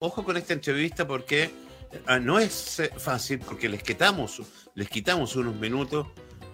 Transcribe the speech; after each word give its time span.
ojo 0.00 0.24
con 0.24 0.36
esta 0.38 0.54
entrevista 0.54 1.06
porque 1.06 1.50
ah, 2.06 2.18
no 2.18 2.38
es 2.38 2.80
eh, 2.80 2.90
fácil, 2.96 3.38
porque 3.40 3.68
les 3.68 3.82
quitamos, 3.82 4.42
les 4.74 4.88
quitamos 4.88 5.36
unos 5.36 5.54
minutos 5.56 6.06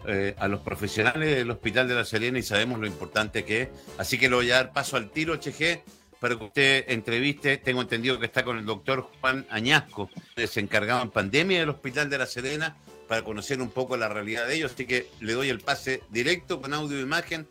eh, 0.06 0.34
a 0.38 0.48
los 0.48 0.60
profesionales 0.60 1.36
del 1.36 1.50
Hospital 1.50 1.86
de 1.88 1.94
la 1.94 2.04
Serena 2.04 2.38
y 2.38 2.42
sabemos 2.42 2.80
lo 2.80 2.86
importante 2.86 3.44
que 3.44 3.62
es. 3.62 3.68
Así 3.98 4.18
que 4.18 4.28
le 4.28 4.34
voy 4.34 4.50
a 4.50 4.56
dar 4.56 4.72
paso 4.72 4.96
al 4.96 5.10
tiro, 5.10 5.34
HG, 5.34 5.80
para 6.18 6.36
que 6.36 6.44
usted 6.44 6.84
entreviste. 6.88 7.56
Tengo 7.58 7.82
entendido 7.82 8.18
que 8.18 8.26
está 8.26 8.44
con 8.44 8.58
el 8.58 8.66
doctor 8.66 9.08
Juan 9.20 9.46
Añasco, 9.48 10.10
que 10.34 10.48
se 10.48 10.58
encargaba 10.58 11.02
en 11.02 11.10
pandemia 11.10 11.60
del 11.60 11.70
Hospital 11.70 12.10
de 12.10 12.18
la 12.18 12.26
Serena, 12.26 12.76
para 13.06 13.22
conocer 13.22 13.62
un 13.62 13.70
poco 13.70 13.96
la 13.96 14.08
realidad 14.08 14.48
de 14.48 14.56
ellos. 14.56 14.72
Así 14.74 14.86
que 14.86 15.08
le 15.20 15.34
doy 15.34 15.50
el 15.50 15.60
pase 15.60 16.02
directo 16.10 16.60
con 16.60 16.74
audio 16.74 16.98
e 16.98 17.02
imagen 17.02 17.46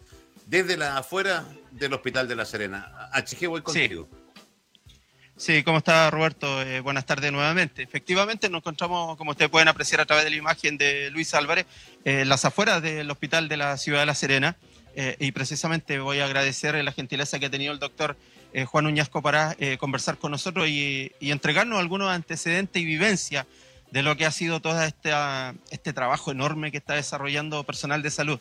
desde 0.46 0.76
la 0.76 0.98
afuera 0.98 1.46
del 1.72 1.94
Hospital 1.94 2.28
de 2.28 2.36
la 2.36 2.44
Serena. 2.44 3.10
HG, 3.14 3.48
voy 3.48 3.62
contigo. 3.62 4.10
Sí. 4.12 4.25
¿Cómo 5.66 5.80
está 5.80 6.10
Roberto? 6.12 6.62
Eh, 6.62 6.80
buenas 6.80 7.06
tardes 7.06 7.30
nuevamente. 7.32 7.84
Efectivamente, 7.84 8.50
nos 8.50 8.62
encontramos, 8.62 9.18
como 9.18 9.32
ustedes 9.32 9.52
pueden 9.52 9.68
apreciar 9.68 10.00
a 10.00 10.06
través 10.06 10.24
de 10.24 10.30
la 10.30 10.38
imagen 10.38 10.78
de 10.78 11.10
Luis 11.12 11.34
Álvarez, 11.34 11.66
en 12.06 12.20
eh, 12.20 12.26
las 12.26 12.46
afueras 12.46 12.82
del 12.82 13.12
hospital 13.12 13.50
de 13.50 13.58
la 13.58 13.76
ciudad 13.78 14.00
de 14.00 14.06
La 14.06 14.16
Serena. 14.16 14.56
Eh, 14.96 15.18
y 15.20 15.34
precisamente 15.34 16.00
voy 16.00 16.20
a 16.20 16.26
agradecer 16.26 16.82
la 16.82 16.92
gentileza 16.94 17.38
que 17.38 17.48
ha 17.48 17.50
tenido 17.50 17.74
el 17.74 17.80
doctor 17.80 18.16
Juan 18.68 18.86
Uñasco 18.86 19.22
para 19.22 19.58
conversar 19.78 20.18
con 20.18 20.32
nosotros 20.32 20.70
y, 20.70 21.12
entregarnos 21.20 21.78
algunos 21.78 22.10
antecedentes 22.10 22.82
y 22.82 22.86
vivencia 22.86 23.46
de 23.92 24.02
lo 24.02 24.16
que 24.16 24.26
ha 24.26 24.32
sido 24.32 24.62
todo 24.62 24.82
este, 24.82 25.12
este 25.72 25.92
trabajo 25.92 26.32
enorme 26.32 26.72
que 26.72 26.78
está 26.78 26.94
desarrollando 26.94 27.66
personal 27.66 28.02
de 28.02 28.12
salud. 28.12 28.40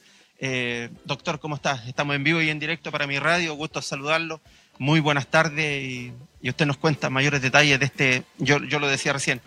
doctor, 1.05 1.41
¿cómo 1.41 1.57
está? 1.57 1.83
Estamos 1.89 2.15
en 2.15 2.23
vivo 2.23 2.41
y 2.41 2.49
en 2.51 2.61
directo 2.61 2.93
para 2.93 3.09
mi 3.09 3.19
radio, 3.19 3.55
gusto 3.55 3.83
saludarlo. 3.83 4.41
Muy 4.79 5.01
buenas 5.01 5.27
tardes 5.27 5.83
y, 5.83 6.13
usted 6.49 6.67
nos 6.67 6.77
cuenta 6.77 7.09
mayores 7.09 7.41
detalles 7.41 7.81
de 7.81 7.87
este, 7.87 8.23
yo, 8.37 8.63
yo 8.65 8.79
lo 8.79 8.87
decía 8.87 9.15
recién, 9.15 9.41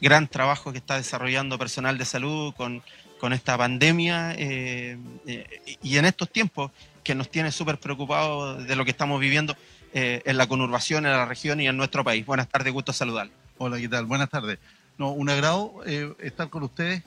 gran 0.00 0.28
trabajo 0.28 0.70
que 0.70 0.78
está 0.78 0.96
desarrollando 0.96 1.58
personal 1.58 1.98
de 1.98 2.04
salud 2.04 2.54
con, 2.54 2.80
con 3.24 3.32
esta 3.32 3.56
pandemia 3.56 4.34
eh, 4.36 4.98
eh, 5.26 5.78
y 5.82 5.96
en 5.96 6.04
estos 6.04 6.30
tiempos 6.30 6.70
que 7.02 7.14
nos 7.14 7.30
tiene 7.30 7.52
súper 7.52 7.78
preocupados 7.78 8.66
de 8.66 8.76
lo 8.76 8.84
que 8.84 8.90
estamos 8.90 9.18
viviendo 9.18 9.56
eh, 9.94 10.20
en 10.26 10.36
la 10.36 10.46
conurbación, 10.46 11.06
en 11.06 11.12
la 11.12 11.24
región 11.24 11.58
y 11.58 11.66
en 11.66 11.76
nuestro 11.76 12.04
país. 12.04 12.26
Buenas 12.26 12.48
tardes, 12.48 12.70
gusto 12.72 12.92
saludar. 12.92 13.30
Hola, 13.56 13.78
¿qué 13.78 13.88
tal? 13.88 14.04
Buenas 14.04 14.28
tardes. 14.28 14.58
No, 14.98 15.10
un 15.10 15.30
agrado 15.30 15.82
estar 16.18 16.50
con 16.50 16.64
ustedes 16.64 17.02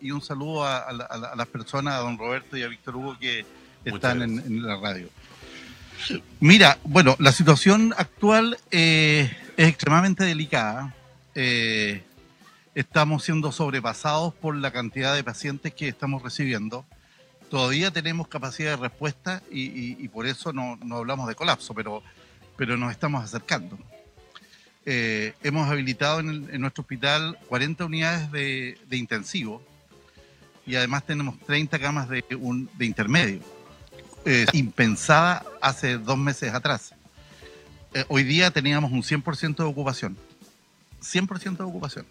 y 0.00 0.10
un 0.10 0.22
saludo 0.22 0.64
a, 0.64 0.90
las 1.36 1.46
personas, 1.48 1.94
a 1.94 1.98
don 1.98 2.16
Roberto 2.16 2.56
y 2.56 2.62
a 2.62 2.68
Víctor 2.68 2.96
Hugo 2.96 3.18
que 3.18 3.44
están 3.84 4.22
en, 4.22 4.62
la 4.62 4.76
radio. 4.80 5.08
Mira, 6.40 6.78
bueno, 6.84 7.16
la 7.18 7.32
situación 7.32 7.94
actual 7.96 8.58
eh, 8.70 9.30
es 9.56 9.68
extremadamente 9.68 10.24
delicada. 10.24 10.94
Eh, 11.34 12.02
estamos 12.74 13.24
siendo 13.24 13.52
sobrepasados 13.52 14.34
por 14.34 14.56
la 14.56 14.70
cantidad 14.70 15.14
de 15.14 15.24
pacientes 15.24 15.74
que 15.74 15.88
estamos 15.88 16.22
recibiendo. 16.22 16.84
Todavía 17.50 17.90
tenemos 17.90 18.28
capacidad 18.28 18.70
de 18.70 18.76
respuesta 18.76 19.42
y, 19.50 20.06
por 20.08 20.26
eso 20.26 20.52
no, 20.52 20.78
hablamos 20.96 21.28
de 21.28 21.34
colapso, 21.34 21.74
pero, 21.74 22.02
pero 22.56 22.76
nos 22.76 22.92
estamos 22.92 23.24
acercando. 23.24 23.76
Eh, 24.86 25.34
hemos 25.42 25.68
habilitado 25.68 26.20
en, 26.20 26.60
nuestro 26.60 26.82
hospital 26.82 27.38
40 27.48 27.84
unidades 27.84 28.30
de, 28.30 28.78
intensivo 28.92 29.62
y 30.66 30.76
además 30.76 31.04
tenemos 31.04 31.38
30 31.40 31.78
camas 31.78 32.08
de, 32.08 32.24
un, 32.38 32.70
de 32.78 32.86
intermedio 32.86 33.59
eh, 34.26 34.44
impensada 34.52 35.44
hace 35.62 35.96
dos 35.96 36.18
meses 36.18 36.52
atrás. 36.52 36.94
Eh, 37.94 38.04
hoy 38.08 38.22
día 38.22 38.50
teníamos 38.50 38.92
un 38.92 39.02
100% 39.02 39.56
de 39.56 39.64
ocupación. 39.64 40.16
100% 41.00 41.56
de 41.56 41.64
ocupación. 41.64 42.06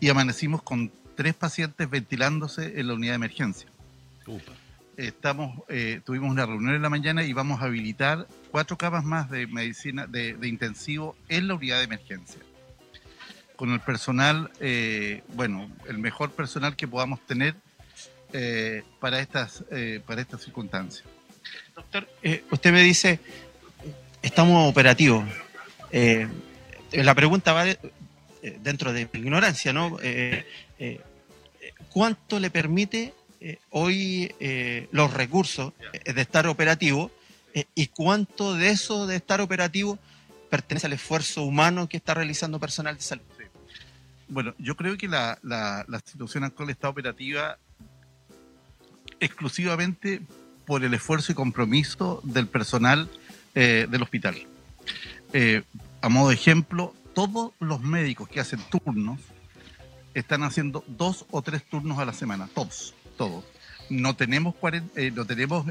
Y 0.00 0.10
amanecimos 0.10 0.62
con 0.62 0.92
tres 1.16 1.34
pacientes 1.34 1.88
ventilándose 1.88 2.78
en 2.78 2.88
la 2.88 2.94
unidad 2.94 3.12
de 3.12 3.16
emergencia. 3.16 3.68
Estamos, 4.98 5.62
eh, 5.68 6.02
tuvimos 6.04 6.30
una 6.30 6.44
reunión 6.44 6.74
en 6.74 6.82
la 6.82 6.90
mañana 6.90 7.24
y 7.24 7.32
vamos 7.32 7.62
a 7.62 7.64
habilitar 7.64 8.26
cuatro 8.50 8.76
camas 8.76 9.04
más 9.04 9.30
de 9.30 9.46
medicina 9.46 10.06
de, 10.06 10.36
intensivo 10.42 11.16
en 11.28 11.48
la 11.48 11.54
unidad 11.54 11.78
de 11.78 11.84
emergencia. 11.84 12.40
Con 13.56 13.70
el 13.72 13.80
personal, 13.80 14.52
bueno, 15.34 15.68
el 15.88 15.98
mejor 15.98 16.30
personal 16.30 16.76
que 16.76 16.86
podamos 16.86 17.20
tener 17.26 17.56
eh, 18.32 18.82
para, 19.00 19.20
estas, 19.20 19.64
eh, 19.70 20.02
para 20.06 20.20
estas 20.20 20.42
circunstancias. 20.42 21.04
Doctor, 21.74 22.06
eh, 22.22 22.44
usted 22.50 22.72
me 22.72 22.82
dice, 22.82 23.20
estamos 24.20 24.68
operativos. 24.68 25.24
la 26.92 27.14
pregunta 27.14 27.54
va 27.54 27.64
dentro 28.60 28.92
de 28.92 29.08
mi 29.10 29.20
ignorancia, 29.20 29.72
¿no? 29.72 29.96
¿Cuánto 31.90 32.38
le 32.38 32.50
permite 32.50 33.14
hoy 33.70 34.30
los 34.90 35.14
recursos 35.14 35.72
de 36.04 36.20
estar 36.20 36.46
operativo 36.48 37.10
y 37.74 37.86
cuánto 37.86 38.54
de 38.54 38.68
eso 38.68 39.06
de 39.06 39.16
estar 39.16 39.40
operativo 39.40 39.98
pertenece 40.50 40.86
al 40.86 40.92
esfuerzo 40.92 41.44
humano 41.44 41.88
que 41.88 41.96
está 41.96 42.12
realizando 42.12 42.60
personal 42.60 42.94
de 42.96 43.02
salud? 43.02 43.24
Bueno, 44.28 44.54
yo 44.58 44.76
creo 44.76 44.98
que 44.98 45.08
la, 45.08 45.38
la, 45.42 45.86
la 45.88 46.00
situación 46.00 46.44
actual 46.44 46.68
está 46.68 46.90
operativa 46.90 47.56
exclusivamente 49.20 50.22
por 50.66 50.84
el 50.84 50.94
esfuerzo 50.94 51.32
y 51.32 51.34
compromiso 51.34 52.20
del 52.24 52.46
personal 52.46 53.08
eh, 53.54 53.86
del 53.90 54.02
hospital. 54.02 54.36
Eh, 55.32 55.62
a 56.02 56.08
modo 56.08 56.28
de 56.28 56.34
ejemplo, 56.34 56.94
todos 57.14 57.52
los 57.58 57.80
médicos 57.80 58.28
que 58.28 58.40
hacen 58.40 58.60
turnos 58.70 59.18
están 60.14 60.42
haciendo 60.42 60.84
dos 60.86 61.26
o 61.30 61.42
tres 61.42 61.64
turnos 61.64 61.98
a 61.98 62.04
la 62.04 62.12
semana, 62.12 62.48
todos, 62.54 62.94
todos. 63.16 63.44
No 63.90 64.14
tenemos, 64.14 64.54
eh, 64.94 65.10
no 65.14 65.24
tenemos 65.24 65.64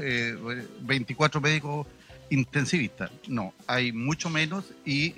24 0.80 1.40
médicos 1.40 1.86
intensivistas, 2.30 3.10
no, 3.28 3.54
hay 3.66 3.92
mucho 3.92 4.28
menos 4.28 4.64
y 4.84 5.14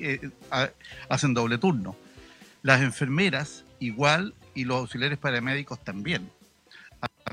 hacen 1.08 1.32
doble 1.32 1.58
turno. 1.58 1.96
Las 2.62 2.82
enfermeras 2.82 3.64
igual 3.78 4.34
y 4.54 4.64
los 4.64 4.78
auxiliares 4.78 5.18
paramédicos 5.18 5.82
también 5.82 6.30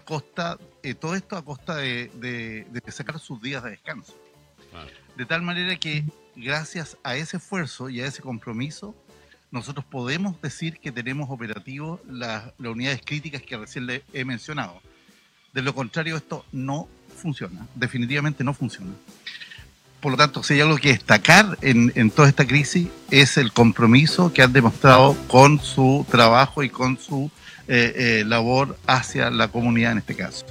costa, 0.08 0.58
eh, 0.84 0.94
todo 0.94 1.16
esto 1.16 1.36
a 1.36 1.44
costa 1.44 1.76
de, 1.76 2.66
sacar 2.88 3.20
sus 3.20 3.42
días 3.42 3.62
de 3.64 3.72
descanso. 3.72 4.14
De 5.18 5.26
tal 5.26 5.42
manera 5.42 5.76
que 5.76 6.06
gracias 6.36 6.98
a 7.04 7.18
ese 7.18 7.38
esfuerzo 7.38 7.90
y 7.90 8.00
a 8.00 8.08
ese 8.08 8.22
compromiso, 8.22 8.96
nosotros 9.52 9.84
podemos 9.84 10.42
decir 10.42 10.80
que 10.80 10.94
tenemos 10.94 11.30
operativos 11.30 12.00
las, 12.08 12.54
unidades 12.58 13.02
críticas 13.04 13.42
que 13.42 13.58
recién 13.58 13.86
le 13.86 14.04
he 14.14 14.24
mencionado. 14.24 14.82
De 15.54 15.62
lo 15.62 15.76
contrario, 15.76 16.16
esto 16.16 16.46
no 16.54 16.88
funciona, 17.22 17.68
definitivamente 17.76 18.46
no 18.46 18.54
funciona. 18.54 18.92
Por 20.00 20.12
lo 20.12 20.18
tanto, 20.18 20.42
si 20.42 20.54
hay 20.54 20.62
algo 20.62 20.78
que 20.78 20.90
destacar 20.90 21.58
en, 21.62 21.92
en 21.96 22.12
toda 22.12 22.30
esta 22.30 22.48
crisis 22.48 22.88
es 23.12 23.36
el 23.36 23.52
compromiso 23.52 24.32
que 24.32 24.42
han 24.42 24.54
demostrado 24.54 25.18
con 25.28 25.60
su 25.60 26.06
trabajo 26.10 26.64
y 26.64 26.70
con 26.70 26.98
su 26.98 27.30
eh, 27.70 28.20
eh, 28.20 28.24
labor 28.26 28.78
hacia 28.88 29.30
la 29.30 29.50
comunidad 29.50 29.92
en 29.92 29.98
este 29.98 30.16
caso. 30.16 30.46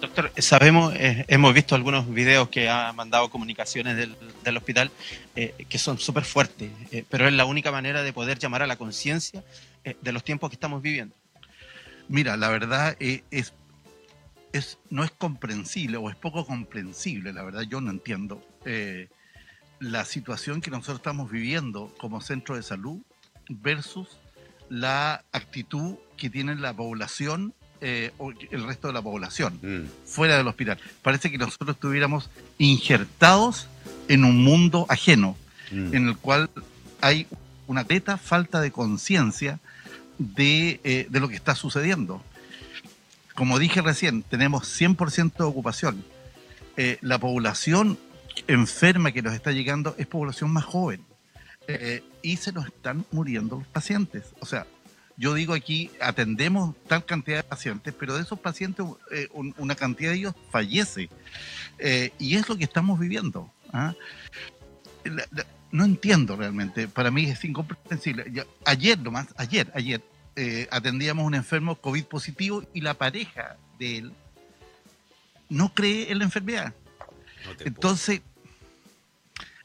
Doctor, 0.00 0.32
sabemos, 0.38 0.94
eh, 0.94 1.26
hemos 1.28 1.52
visto 1.52 1.74
algunos 1.74 2.12
videos 2.12 2.48
que 2.48 2.70
ha 2.70 2.92
mandado 2.94 3.28
comunicaciones 3.28 3.96
del, 3.96 4.56
hospital 4.56 4.90
que 5.34 5.78
son 5.78 5.98
súper 5.98 6.24
fuertes, 6.24 6.70
pero 7.10 7.26
es 7.26 7.34
la 7.34 7.44
única 7.44 7.72
manera 7.72 8.02
de 8.02 8.12
poder 8.12 8.38
llamar 8.38 8.62
a 8.62 8.66
la 8.66 8.76
conciencia 8.76 9.42
de 10.00 10.12
los 10.12 10.24
tiempos 10.24 10.50
que 10.50 10.54
estamos 10.54 10.80
viviendo. 10.80 11.14
Mira, 12.08 12.36
la 12.36 12.48
verdad 12.48 12.96
es, 12.98 13.52
es, 14.52 14.78
no 14.90 15.04
es 15.04 15.10
comprensible 15.10 15.96
o 15.96 16.08
es 16.08 16.16
poco 16.16 16.46
comprensible, 16.46 17.32
la 17.32 17.42
verdad 17.42 17.62
yo 17.62 17.80
no 17.80 17.90
entiendo 17.90 18.42
la 19.80 20.04
situación 20.04 20.60
que 20.60 20.70
nosotros 20.70 20.96
estamos 20.96 21.30
viviendo 21.30 21.92
como 21.98 22.20
centro 22.20 22.56
de 22.56 22.62
salud 22.62 23.00
versus 23.48 24.18
la 24.68 25.24
actitud 25.32 25.96
que 26.16 26.30
tiene 26.30 26.54
la 26.56 26.72
población, 26.72 27.54
eh, 27.80 28.12
o 28.18 28.30
el 28.30 28.66
resto 28.66 28.88
de 28.88 28.94
la 28.94 29.02
población, 29.02 29.58
mm. 29.62 30.06
fuera 30.06 30.36
del 30.36 30.46
hospital. 30.48 30.78
Parece 31.02 31.30
que 31.30 31.38
nosotros 31.38 31.76
estuviéramos 31.76 32.30
injertados 32.58 33.68
en 34.08 34.24
un 34.24 34.42
mundo 34.42 34.86
ajeno, 34.88 35.36
mm. 35.70 35.94
en 35.94 36.08
el 36.08 36.16
cual 36.16 36.50
hay 37.00 37.26
una 37.66 37.84
teta 37.84 38.16
falta 38.16 38.60
de 38.60 38.70
conciencia 38.70 39.58
de, 40.18 40.80
eh, 40.84 41.06
de, 41.10 41.20
lo 41.20 41.28
que 41.28 41.34
está 41.34 41.54
sucediendo. 41.54 42.22
Como 43.34 43.58
dije 43.58 43.82
recién, 43.82 44.22
tenemos 44.22 44.80
100% 44.80 45.36
de 45.36 45.44
ocupación. 45.44 46.04
Eh, 46.76 46.98
la 47.00 47.18
población 47.18 47.98
enferma 48.46 49.12
que 49.12 49.22
nos 49.22 49.34
está 49.34 49.50
llegando 49.52 49.94
es 49.98 50.06
población 50.06 50.50
más 50.52 50.64
joven. 50.64 51.00
Y 52.24 52.38
se 52.38 52.52
nos 52.52 52.66
están 52.66 53.04
muriendo 53.12 53.58
los 53.58 53.66
pacientes. 53.66 54.24
O 54.40 54.46
sea, 54.46 54.66
yo 55.18 55.34
digo 55.34 55.52
aquí, 55.52 55.90
atendemos 56.00 56.74
tal 56.88 57.04
cantidad 57.04 57.36
de 57.36 57.42
pacientes, 57.42 57.92
pero 57.92 58.16
de 58.16 58.22
esos 58.22 58.40
pacientes 58.40 58.86
eh, 59.12 59.28
una 59.32 59.74
cantidad 59.74 60.10
de 60.10 60.16
ellos 60.16 60.34
fallece. 60.50 61.10
Eh, 61.78 62.12
y 62.18 62.36
es 62.36 62.48
lo 62.48 62.56
que 62.56 62.64
estamos 62.64 62.98
viviendo. 62.98 63.52
¿ah? 63.74 63.94
no 65.70 65.84
entiendo 65.84 66.34
realmente. 66.34 66.88
Para 66.88 67.10
mí 67.10 67.26
es 67.26 67.44
incomprensible. 67.44 68.46
ayer 68.64 68.98
nomás, 68.98 69.26
ayer, 69.36 69.70
ayer, 69.74 70.00
eh, 70.34 70.66
atendíamos 70.70 71.24
a 71.24 71.26
un 71.26 71.34
enfermo 71.34 71.76
COVID 71.76 72.04
positivo 72.04 72.64
y 72.72 72.80
la 72.80 72.94
pareja 72.94 73.58
de 73.78 73.98
él 73.98 74.12
no 75.50 75.74
cree 75.74 76.10
en 76.10 76.20
la 76.20 76.24
enfermedad. 76.24 76.72
Entonces, 77.60 78.22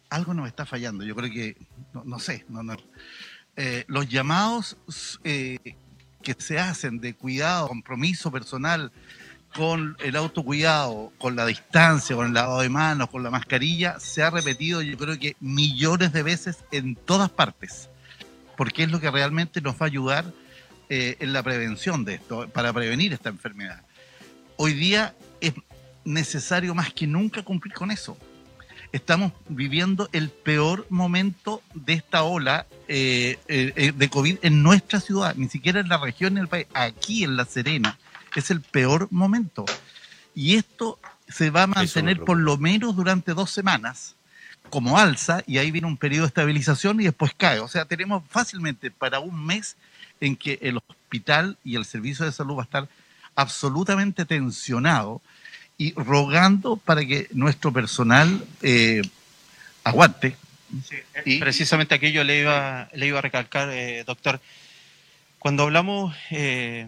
algo 0.09 0.33
nos 0.33 0.47
está 0.47 0.65
fallando. 0.65 1.03
Yo 1.03 1.15
creo 1.15 1.31
que, 1.31 1.57
no, 1.93 2.19
sé, 2.19 2.45
no, 2.49 2.63
no. 2.63 2.75
Eh, 3.55 3.85
los 3.87 4.07
llamados 4.07 4.77
eh, 5.23 5.75
que 6.21 6.35
se 6.37 6.59
hacen 6.59 6.99
de 6.99 7.15
cuidado, 7.15 7.67
compromiso 7.67 8.31
personal 8.31 8.91
con 9.55 9.97
el 9.99 10.15
autocuidado, 10.15 11.11
con 11.17 11.35
la 11.35 11.45
distancia, 11.45 12.15
con 12.15 12.27
el 12.27 12.33
lavado 12.33 12.61
de 12.61 12.69
manos, 12.69 13.09
con 13.09 13.23
la 13.23 13.31
mascarilla, 13.31 13.99
se 13.99 14.21
ha 14.21 14.29
repetido 14.29 14.81
yo 14.81 14.97
creo 14.97 15.17
que 15.17 15.35
millones 15.39 16.13
de 16.13 16.23
veces 16.23 16.63
en 16.71 16.95
todas 16.95 17.29
partes, 17.29 17.89
porque 18.55 18.83
es 18.83 18.91
lo 18.91 18.99
que 18.99 19.09
realmente 19.09 19.59
nos 19.61 19.75
va 19.75 19.85
a 19.85 19.89
ayudar 19.89 20.31
eh, 20.89 21.17
en 21.19 21.33
la 21.33 21.41
prevención 21.41 22.05
de 22.05 22.15
esto, 22.15 22.47
para 22.49 22.71
prevenir 22.73 23.13
esta 23.13 23.29
enfermedad. 23.29 23.83
Hoy 24.57 24.73
día 24.73 25.15
es 25.41 25.53
necesario 26.05 26.75
más 26.75 26.93
que 26.93 27.07
nunca 27.07 27.43
cumplir 27.43 27.73
con 27.73 27.91
eso. 27.91 28.17
Estamos 28.91 29.33
viviendo 29.47 30.09
el 30.13 30.29
peor 30.29 30.87
momento 30.89 31.61
de 31.75 31.93
esta 31.93 32.23
ola 32.23 32.65
eh, 32.87 33.37
eh, 33.47 33.93
de 33.95 34.09
COVID 34.09 34.39
en 34.41 34.63
nuestra 34.63 34.99
ciudad, 34.99 35.35
ni 35.35 35.47
siquiera 35.47 35.79
en 35.79 35.89
la 35.89 35.97
región, 35.97 36.37
en 36.37 36.43
el 36.43 36.47
país, 36.47 36.65
aquí 36.73 37.23
en 37.23 37.35
La 37.37 37.45
Serena 37.45 37.97
es 38.35 38.51
el 38.51 38.61
peor 38.61 39.07
momento. 39.11 39.65
Y 40.35 40.55
esto 40.55 40.99
se 41.27 41.49
va 41.49 41.63
a 41.63 41.67
mantener 41.67 42.23
por 42.23 42.37
lo 42.37 42.57
menos 42.57 42.95
durante 42.95 43.33
dos 43.33 43.51
semanas 43.51 44.15
como 44.69 44.97
alza 44.99 45.43
y 45.47 45.57
ahí 45.57 45.71
viene 45.71 45.87
un 45.87 45.97
periodo 45.97 46.23
de 46.23 46.29
estabilización 46.29 46.99
y 47.01 47.05
después 47.05 47.33
cae. 47.35 47.59
O 47.59 47.67
sea, 47.67 47.85
tenemos 47.85 48.23
fácilmente 48.29 48.91
para 48.91 49.19
un 49.19 49.45
mes 49.45 49.77
en 50.21 50.35
que 50.35 50.59
el 50.61 50.77
hospital 50.77 51.57
y 51.63 51.75
el 51.75 51.85
servicio 51.85 52.25
de 52.25 52.31
salud 52.31 52.57
va 52.57 52.61
a 52.61 52.65
estar 52.65 52.89
absolutamente 53.35 54.25
tensionado 54.25 55.21
y 55.79 55.93
rogando 55.93 56.77
para 56.77 57.03
que 57.03 57.27
nuestro 57.31 57.73
personal 57.73 58.45
eh, 58.61 59.01
aguante. 59.83 60.35
y, 61.25 61.39
precisamente 61.39 61.95
aquello 61.95 62.23
le 62.23 62.41
iba, 62.41 62.87
le 62.93 63.07
iba 63.07 63.17
a 63.17 63.23
recalcar, 63.23 63.71
eh, 63.71 64.03
doctor. 64.05 64.39
Cuando 65.39 65.63
hablamos 65.63 66.15
eh, 66.29 66.87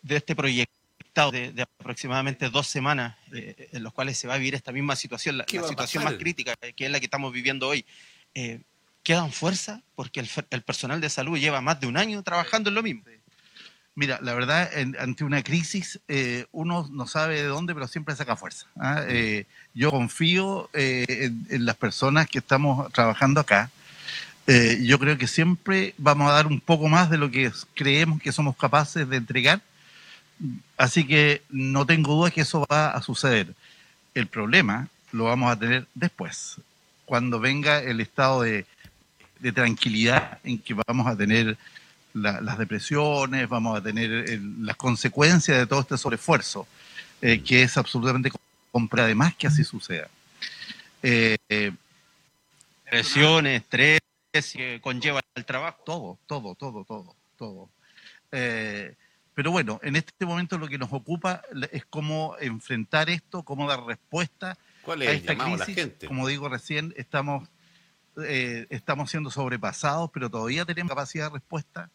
de 0.00 0.16
este 0.16 0.34
proyecto 0.34 0.78
de, 1.26 1.66
aproximadamente 1.80 2.48
dos 2.48 2.68
semanas 2.68 3.16
eh, 3.34 3.68
en 3.72 3.82
los 3.82 3.92
cuales 3.92 4.16
se 4.16 4.28
va 4.28 4.34
a 4.34 4.38
vivir 4.38 4.54
esta 4.54 4.70
misma 4.70 4.94
situación, 4.94 5.38
la, 5.38 5.44
situación 5.48 6.04
más 6.04 6.14
crítica 6.14 6.54
que 6.76 6.84
es 6.84 6.90
la 6.90 7.00
que 7.00 7.06
estamos 7.06 7.32
viviendo 7.32 7.66
hoy, 7.66 7.84
eh, 8.34 8.60
¿quedan 9.02 9.32
fuerza? 9.32 9.82
Porque 9.96 10.20
el, 10.20 10.62
personal 10.62 11.00
de 11.00 11.10
salud 11.10 11.38
lleva 11.38 11.60
más 11.60 11.80
de 11.80 11.88
un 11.88 11.96
año 11.96 12.22
trabajando 12.22 12.68
en 12.68 12.76
lo 12.76 12.82
mismo. 12.84 13.02
Mira, 13.98 14.20
la 14.22 14.34
verdad, 14.34 14.70
ante 14.98 15.24
una 15.24 15.42
crisis 15.42 15.98
eh, 16.06 16.46
uno 16.52 16.88
no 16.92 17.06
sabe 17.06 17.42
de 17.42 17.48
dónde, 17.48 17.74
pero 17.74 17.88
siempre 17.88 18.14
saca 18.14 18.36
fuerza. 18.36 18.66
¿ah? 18.78 19.04
yo 19.74 19.90
confío 19.90 20.70
en, 20.72 21.46
en, 21.50 21.66
las 21.66 21.76
personas 21.76 22.28
que 22.28 22.38
estamos 22.38 22.92
trabajando 22.92 23.40
acá. 23.40 23.70
yo 24.46 24.98
creo 24.98 25.18
que 25.18 25.26
siempre 25.26 25.94
vamos 25.98 26.30
a 26.30 26.34
dar 26.34 26.46
un 26.46 26.60
poco 26.60 26.88
más 26.88 27.10
de 27.10 27.18
lo 27.18 27.30
que 27.30 27.50
creemos 27.74 28.22
que 28.22 28.30
somos 28.32 28.56
capaces 28.56 29.08
de 29.08 29.16
entregar 29.16 29.60
Así 30.76 31.06
que 31.06 31.42
no 31.50 31.86
tengo 31.86 32.14
duda 32.14 32.30
que 32.30 32.42
eso 32.42 32.64
va 32.70 32.90
a 32.90 33.02
suceder. 33.02 33.54
El 34.14 34.26
problema 34.26 34.88
lo 35.12 35.24
vamos 35.24 35.50
a 35.50 35.58
tener 35.58 35.86
después, 35.94 36.60
cuando 37.04 37.40
venga 37.40 37.82
el 37.82 38.00
estado 38.00 38.42
de, 38.42 38.66
tranquilidad 39.54 40.38
en 40.44 40.58
que 40.58 40.74
vamos 40.86 41.06
a 41.06 41.16
tener 41.16 41.56
las 42.14 42.58
depresiones, 42.58 43.48
vamos 43.48 43.78
a 43.78 43.82
tener 43.82 44.40
las 44.60 44.76
consecuencias 44.76 45.58
de 45.58 45.66
todo 45.66 45.80
este 45.80 45.98
sobreesfuerzo, 45.98 46.66
eh, 47.20 47.42
que 47.42 47.62
es 47.62 47.76
absolutamente 47.76 48.30
compra 48.72 49.04
además 49.04 49.34
que 49.36 49.46
así 49.46 49.64
suceda. 49.64 50.08
Eh, 51.02 51.36
Depresiones, 52.90 53.62
estrés 53.62 54.00
que 54.32 54.80
conlleva 54.80 55.20
el 55.34 55.44
trabajo. 55.44 55.78
Todo, 55.84 56.18
todo, 56.26 56.54
todo, 56.54 56.84
todo, 56.84 57.14
todo. 57.36 57.68
Eh, 58.32 58.94
pero 59.34 59.50
bueno, 59.50 59.78
en 59.82 59.96
este 59.96 60.24
momento 60.24 60.58
lo 60.58 60.68
que 60.68 60.78
nos 60.78 60.92
ocupa 60.92 61.42
es 61.70 61.84
cómo 61.84 62.34
enfrentar 62.40 63.10
esto, 63.10 63.42
cómo 63.42 63.68
dar 63.68 63.84
respuesta 63.84 64.56
¿Cuál 64.82 65.02
es 65.02 65.08
a 65.08 65.12
esta 65.12 65.36
crisis. 65.36 65.58
La 65.58 65.64
gente? 65.66 66.06
Como 66.06 66.26
digo 66.26 66.48
recién, 66.48 66.94
estamos, 66.96 67.48
eh, 68.24 68.66
estamos 68.70 69.10
siendo 69.10 69.30
sobrepasados, 69.30 70.10
pero 70.12 70.30
todavía 70.30 70.64
tenemos 70.64 70.90
capacidad 70.90 71.26
de 71.26 71.34
respuesta, 71.34 71.90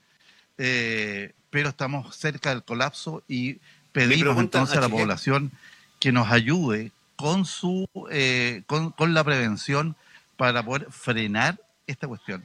eh, 0.58 1.34
pero 1.50 1.70
estamos 1.70 2.16
cerca 2.16 2.50
del 2.50 2.64
colapso 2.64 3.24
y 3.28 3.60
pedimos 3.92 4.38
entonces 4.38 4.78
a 4.78 4.82
la 4.82 4.90
población 4.90 5.52
que 6.00 6.12
nos 6.12 6.32
ayude 6.32 6.92
con, 7.16 7.46
su, 7.46 7.88
eh, 8.12 8.64
con, 8.68 8.92
con 8.92 9.14
la 9.14 9.24
prevención 9.24 9.96
para 10.38 10.64
poder 10.64 10.92
frenar 10.92 11.60
esta 11.88 12.08
cuestión. 12.08 12.44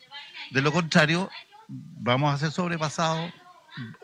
De 0.50 0.62
lo 0.62 0.72
contrario, 0.72 1.31
vamos 1.69 2.34
a 2.34 2.38
ser 2.38 2.50
sobrepasados 2.50 3.32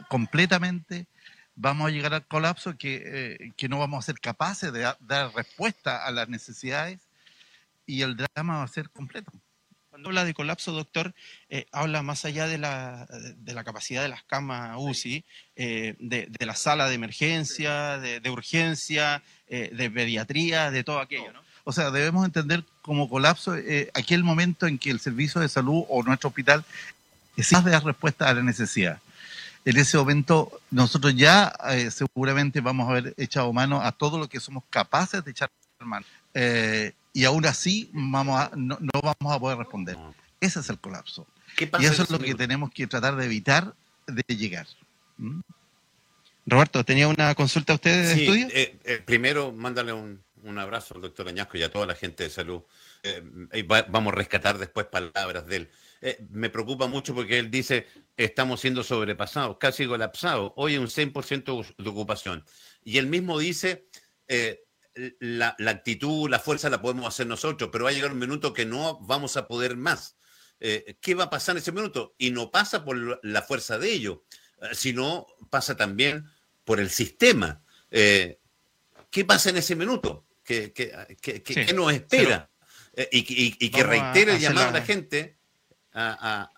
completamente, 0.09 1.07
vamos 1.57 1.89
a 1.89 1.91
llegar 1.91 2.15
al 2.15 2.27
colapso 2.27 2.77
que, 2.77 3.03
eh, 3.05 3.53
que 3.57 3.69
no 3.69 3.79
vamos 3.79 4.05
a 4.05 4.07
ser 4.07 4.21
capaces 4.21 4.73
de 4.73 4.93
dar 5.01 5.33
respuesta 5.35 6.05
a 6.05 6.11
las 6.11 6.29
necesidades 6.29 7.01
y 7.87 8.03
el 8.03 8.17
drama 8.17 8.59
va 8.59 8.63
a 8.65 8.69
ser 8.69 8.91
completo. 8.91 9.33
Cuando 9.95 10.09
habla 10.09 10.25
de 10.25 10.35
colapso, 10.35 10.73
doctor, 10.73 11.15
eh, 11.49 11.67
habla 11.71 12.03
más 12.03 12.25
allá 12.25 12.49
de 12.49 12.59
la, 12.59 13.07
de 13.37 13.55
la, 13.55 13.63
capacidad 13.63 14.03
de 14.03 14.09
las 14.09 14.25
camas 14.25 14.75
UCI, 14.77 15.25
eh, 15.55 15.95
de, 16.01 16.29
la 16.41 16.57
sala 16.57 16.89
de 16.89 16.97
emergencia, 16.97 17.99
de, 17.99 18.29
urgencia, 18.29 19.23
de 19.47 19.91
pediatría, 19.95 20.73
de 20.73 20.83
todo 20.83 20.99
aquello. 20.99 21.33
O 21.63 21.71
sea, 21.71 21.93
debemos 21.93 22.25
entender 22.25 22.65
como 22.83 23.09
colapso 23.09 23.55
aquel 23.95 24.25
momento 24.25 24.67
en 24.67 24.79
que 24.79 24.91
el 24.91 24.99
servicio 24.99 25.41
de 25.41 25.49
salud 25.49 25.85
o 25.89 26.03
nuestro 26.03 26.27
hospital 26.31 26.65
es 27.37 27.53
más 27.53 27.65
de 27.65 27.71
dar 27.71 27.85
respuesta 27.85 28.29
a 28.29 28.35
la 28.35 28.43
necesidad 28.43 28.99
en 29.65 29.77
ese 29.79 29.97
momento 29.97 30.61
nosotros 30.71 31.15
ya 31.15 31.51
eh, 31.71 31.91
seguramente 31.91 32.61
vamos 32.61 32.89
a 32.89 32.91
haber 32.91 33.15
echado 33.17 33.53
mano 33.53 33.81
a 33.81 33.93
todo 33.93 34.19
lo 34.19 34.29
que 34.29 34.41
somos 34.41 34.65
capaces 34.69 35.25
de 35.25 35.31
echar 35.31 35.51
mano. 35.79 36.05
Eh, 37.15 37.21
y 37.21 37.25
aún 37.25 37.47
así 37.47 37.91
vamos 37.93 38.51
no, 38.57 38.79
vamos 38.93 39.35
a 39.35 39.39
poder 39.39 39.59
responder. 39.59 39.97
Ese 40.41 40.61
es 40.61 40.69
el 40.69 40.79
colapso. 40.79 41.27
y 41.59 41.85
eso 41.87 42.03
es 42.03 42.11
lo 42.11 42.19
que 42.19 42.35
tenemos 42.35 42.71
que 42.71 42.87
tratar 42.87 43.17
de 43.17 43.25
evitar 43.25 43.75
de 44.07 44.37
llegar. 44.37 44.67
¿Mm? 45.17 45.41
Roberto, 46.47 46.85
¿tenía 46.85 47.09
una 47.09 47.35
consulta 47.35 47.73
a 47.73 47.77
usted 47.77 48.07
de 48.07 48.23
estudio? 48.23 48.49
Eh, 48.51 49.03
primero, 49.05 49.53
mándale 49.53 49.93
un, 49.93 50.23
abrazo 50.59 50.95
al 50.95 51.01
doctor 51.01 51.27
Añasco 51.29 51.57
y 51.57 51.63
a 51.63 51.73
toda 51.73 51.87
la 51.87 51.95
gente 51.95 52.25
de 52.25 52.31
salud. 52.31 52.61
vamos 53.89 54.13
a 54.13 54.17
rescatar 54.17 54.59
después 54.59 54.87
palabras 54.87 55.47
de 55.47 55.57
él. 55.57 55.71
Eh, 56.07 56.23
me 56.31 56.51
preocupa 56.51 56.87
mucho 56.87 57.15
porque 57.15 57.39
él 57.39 57.51
dice, 57.51 57.87
estamos 58.19 58.61
siendo 58.61 58.83
sobrepasados, 58.83 59.57
casi 59.57 59.87
colapsados. 59.87 60.53
Hoy 60.57 60.77
un 60.77 60.89
100% 60.89 61.75
de 61.79 61.89
ocupación. 61.89 62.45
Y 62.85 62.99
él 62.99 63.07
mismo 63.07 63.39
dice, 63.39 63.87
eh, 64.29 64.64
la, 65.19 65.57
actitud, 65.67 66.29
la 66.29 66.39
fuerza 66.39 66.71
la 66.71 66.81
podemos 66.81 67.07
hacer 67.07 67.27
nosotros, 67.27 67.71
pero 67.73 67.85
va 67.85 67.91
a 67.91 67.93
llegar 67.93 68.13
un 68.13 68.19
minuto 68.19 68.53
que 68.53 68.67
no 68.67 69.01
vamos 69.01 69.37
a 69.37 69.47
poder 69.47 69.77
más. 69.77 70.17
Eh, 70.61 70.97
¿Qué 71.01 71.15
va 71.15 71.25
a 71.25 71.31
pasar 71.31 71.57
en 71.57 71.63
ese 71.63 71.73
minuto? 71.73 72.15
Y 72.19 72.31
no 72.31 72.51
pasa 72.51 72.85
por 72.85 73.21
la 73.25 73.43
fuerza 73.43 73.79
de 73.79 73.93
ello, 73.93 74.25
sino 74.73 75.27
pasa 75.51 75.77
también 75.77 76.25
por 76.65 76.81
el 76.81 76.91
sistema. 76.91 77.63
¿Qué 77.91 79.25
pasa 79.27 79.51
en 79.51 79.57
ese 79.57 79.77
minuto? 79.77 80.27
¿Qué, 80.45 80.73
nos 81.75 81.93
espera? 81.93 82.51
y, 83.11 83.71
que 83.71 83.83
reitere 83.83 84.35
el 84.35 84.41
llamado 84.41 84.69
a 84.69 84.73
la 84.73 84.83
gente 84.83 85.39
a, 85.93 86.51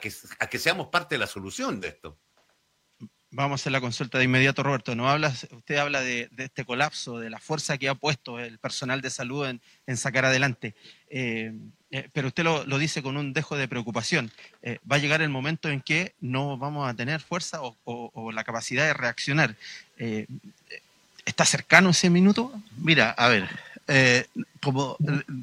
que, 0.00 0.12
a 0.38 0.46
que 0.48 0.58
seamos 0.58 0.88
parte 0.88 1.14
de 1.14 1.20
la 1.20 1.26
solución 1.26 1.80
de 1.80 1.88
esto. 1.88 2.18
Vamos 3.38 3.60
a 3.60 3.62
hacer 3.62 3.70
la 3.70 3.80
consulta 3.80 4.18
de 4.18 4.24
inmediato, 4.24 4.64
Roberto. 4.64 4.96
No 4.96 5.08
habla, 5.08 5.28
usted 5.28 5.76
habla 5.76 6.00
de, 6.00 6.28
este 6.38 6.64
colapso, 6.64 7.20
de 7.20 7.30
la 7.30 7.38
fuerza 7.38 7.78
que 7.78 7.88
ha 7.88 7.94
puesto 7.94 8.40
el 8.40 8.58
personal 8.58 9.00
de 9.00 9.10
salud 9.10 9.46
en, 9.86 9.96
sacar 9.96 10.24
adelante, 10.24 10.74
eh, 11.08 11.54
eh, 11.92 12.08
pero 12.12 12.26
usted 12.26 12.42
lo, 12.42 12.78
dice 12.78 13.00
con 13.00 13.16
un 13.16 13.32
dejo 13.32 13.56
de 13.56 13.68
preocupación. 13.68 14.32
Eh, 14.62 14.80
va 14.90 14.96
a 14.96 14.98
llegar 14.98 15.22
el 15.22 15.28
momento 15.28 15.68
en 15.68 15.82
que 15.82 16.16
no 16.20 16.58
vamos 16.58 16.90
a 16.90 16.94
tener 16.94 17.20
fuerza 17.20 17.60
o 17.62 18.32
la 18.32 18.42
capacidad 18.42 18.86
de 18.86 18.94
reaccionar. 18.94 19.54
¿Está 21.24 21.44
cercano 21.44 21.90
ese 21.90 22.10
minuto? 22.10 22.52
Mira, 22.76 23.10
a 23.12 23.28
ver, 23.28 23.48
eh, 23.90 24.26
como 24.62 24.98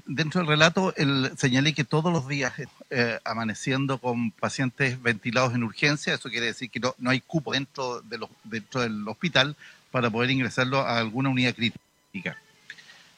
dentro 0.05 0.39
del 0.39 0.47
relato 0.47 0.93
el, 0.97 1.31
señalé 1.35 1.73
que 1.73 1.83
todos 1.83 2.13
los 2.13 2.27
días 2.27 2.53
eh, 2.91 3.19
amaneciendo 3.25 3.97
con 3.97 4.29
pacientes 4.29 5.01
ventilados 5.01 5.55
en 5.55 5.63
urgencia, 5.63 6.13
eso 6.13 6.29
quiere 6.29 6.45
decir 6.45 6.69
que 6.69 6.79
no, 6.79 6.93
hay 7.09 7.21
cupo 7.21 7.53
dentro, 7.53 8.01
de 8.01 8.19
los, 8.19 8.29
dentro 8.43 8.81
del 8.81 9.07
hospital 9.07 9.55
para 9.89 10.11
poder 10.11 10.29
ingresarlo 10.29 10.81
a 10.81 10.99
alguna 10.99 11.29
unidad 11.29 11.55
crítica. 11.55 12.37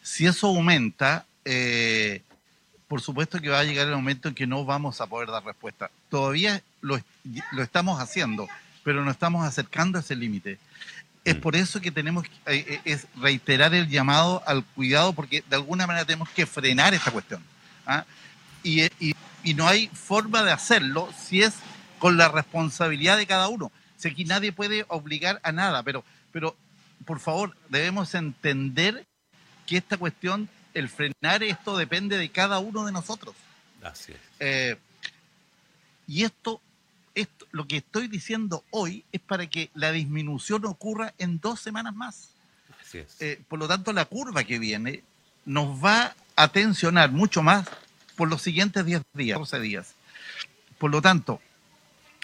Si 0.02 0.26
eso 0.26 0.48
aumenta, 0.48 1.26
eh, 1.44 2.22
por 2.88 3.02
supuesto 3.02 3.42
que 3.42 3.50
va 3.50 3.60
a 3.60 3.66
llegar 3.66 3.88
el 3.88 3.96
momento 3.96 4.30
en 4.30 4.36
que 4.36 4.48
no 4.48 4.64
vamos 4.64 5.02
a 5.02 5.08
poder 5.08 5.28
dar 5.28 5.44
respuesta. 5.44 5.92
Todavía 6.10 6.64
lo, 6.80 6.98
lo 7.52 7.64
estamos 7.64 8.00
haciendo, 8.00 8.48
pero 8.84 9.04
nos 9.04 9.16
estamos 9.16 9.46
acercando 9.46 9.98
a 9.98 10.02
ese 10.02 10.16
límite. 10.16 10.58
Es 11.28 11.36
mm. 11.36 11.42
por 11.42 11.58
eso 11.58 11.82
que 11.82 11.92
tenemos 11.92 12.24
que 12.24 12.54
eh, 12.54 12.66
eh, 12.70 12.82
es 12.86 13.06
reiterar 13.18 13.74
el 13.74 13.90
llamado 13.90 14.42
al 14.46 14.64
cuidado, 14.64 15.12
porque 15.12 15.44
de 15.50 15.56
alguna 15.58 15.86
manera 15.86 16.06
tenemos 16.06 16.30
que 16.30 16.46
frenar 16.46 16.94
esta 16.94 17.12
cuestión. 17.12 17.44
¿ah? 17.86 18.06
Y, 18.64 18.84
y, 18.84 19.14
y, 19.44 19.54
no 19.54 19.68
hay 19.68 19.88
forma 19.90 20.42
de 20.44 20.54
hacerlo 20.54 21.10
si 21.20 21.44
es 21.44 21.56
con 22.00 22.16
la 22.16 22.30
responsabilidad 22.30 23.18
de 23.18 23.28
cada 23.28 23.50
uno. 23.50 23.74
Si 23.98 24.08
aquí 24.08 24.24
nadie 24.24 24.54
puede 24.54 24.86
obligar 24.88 25.42
a 25.44 25.52
nada, 25.52 25.84
pero, 25.84 26.06
pero 26.32 26.56
por 27.06 27.20
favor, 27.20 27.58
debemos 27.68 28.16
entender 28.16 29.06
que 29.66 29.76
esta 29.76 29.98
cuestión, 29.98 30.48
el 30.74 30.88
frenar 30.88 31.44
esto 31.44 31.76
depende 31.76 32.18
de 32.18 32.30
cada 32.30 32.60
uno 32.60 32.86
de 32.86 32.94
nosotros. 32.94 33.36
Así 33.84 34.14
es. 34.14 34.20
Eh, 34.40 34.78
y 36.08 36.24
esto, 36.24 36.62
esto, 37.18 37.48
lo 37.52 37.68
que 37.68 37.78
estoy 37.78 38.08
diciendo 38.08 38.64
hoy 38.70 39.04
es 39.12 39.22
para 39.22 39.48
que 39.48 39.70
la 39.74 39.92
disminución 39.92 40.66
ocurra 40.66 41.14
en 41.18 41.40
dos 41.40 41.60
semanas 41.60 41.96
más. 41.96 42.30
Así 42.80 43.00
es. 43.00 43.22
Eh, 43.22 43.42
por 43.48 43.60
lo 43.60 43.68
tanto, 43.68 43.92
la 43.92 44.06
curva 44.06 44.44
que 44.44 44.60
viene 44.60 45.04
nos 45.46 45.84
va 45.84 46.16
a 46.36 46.48
tensionar 46.50 47.12
mucho 47.12 47.42
más 47.42 47.68
por 48.16 48.30
los 48.30 48.42
siguientes 48.42 48.86
10 48.86 49.02
días, 49.14 49.40
12 49.40 49.60
días. 49.60 49.96
Por 50.78 50.92
lo 50.92 51.02
tanto, 51.02 51.42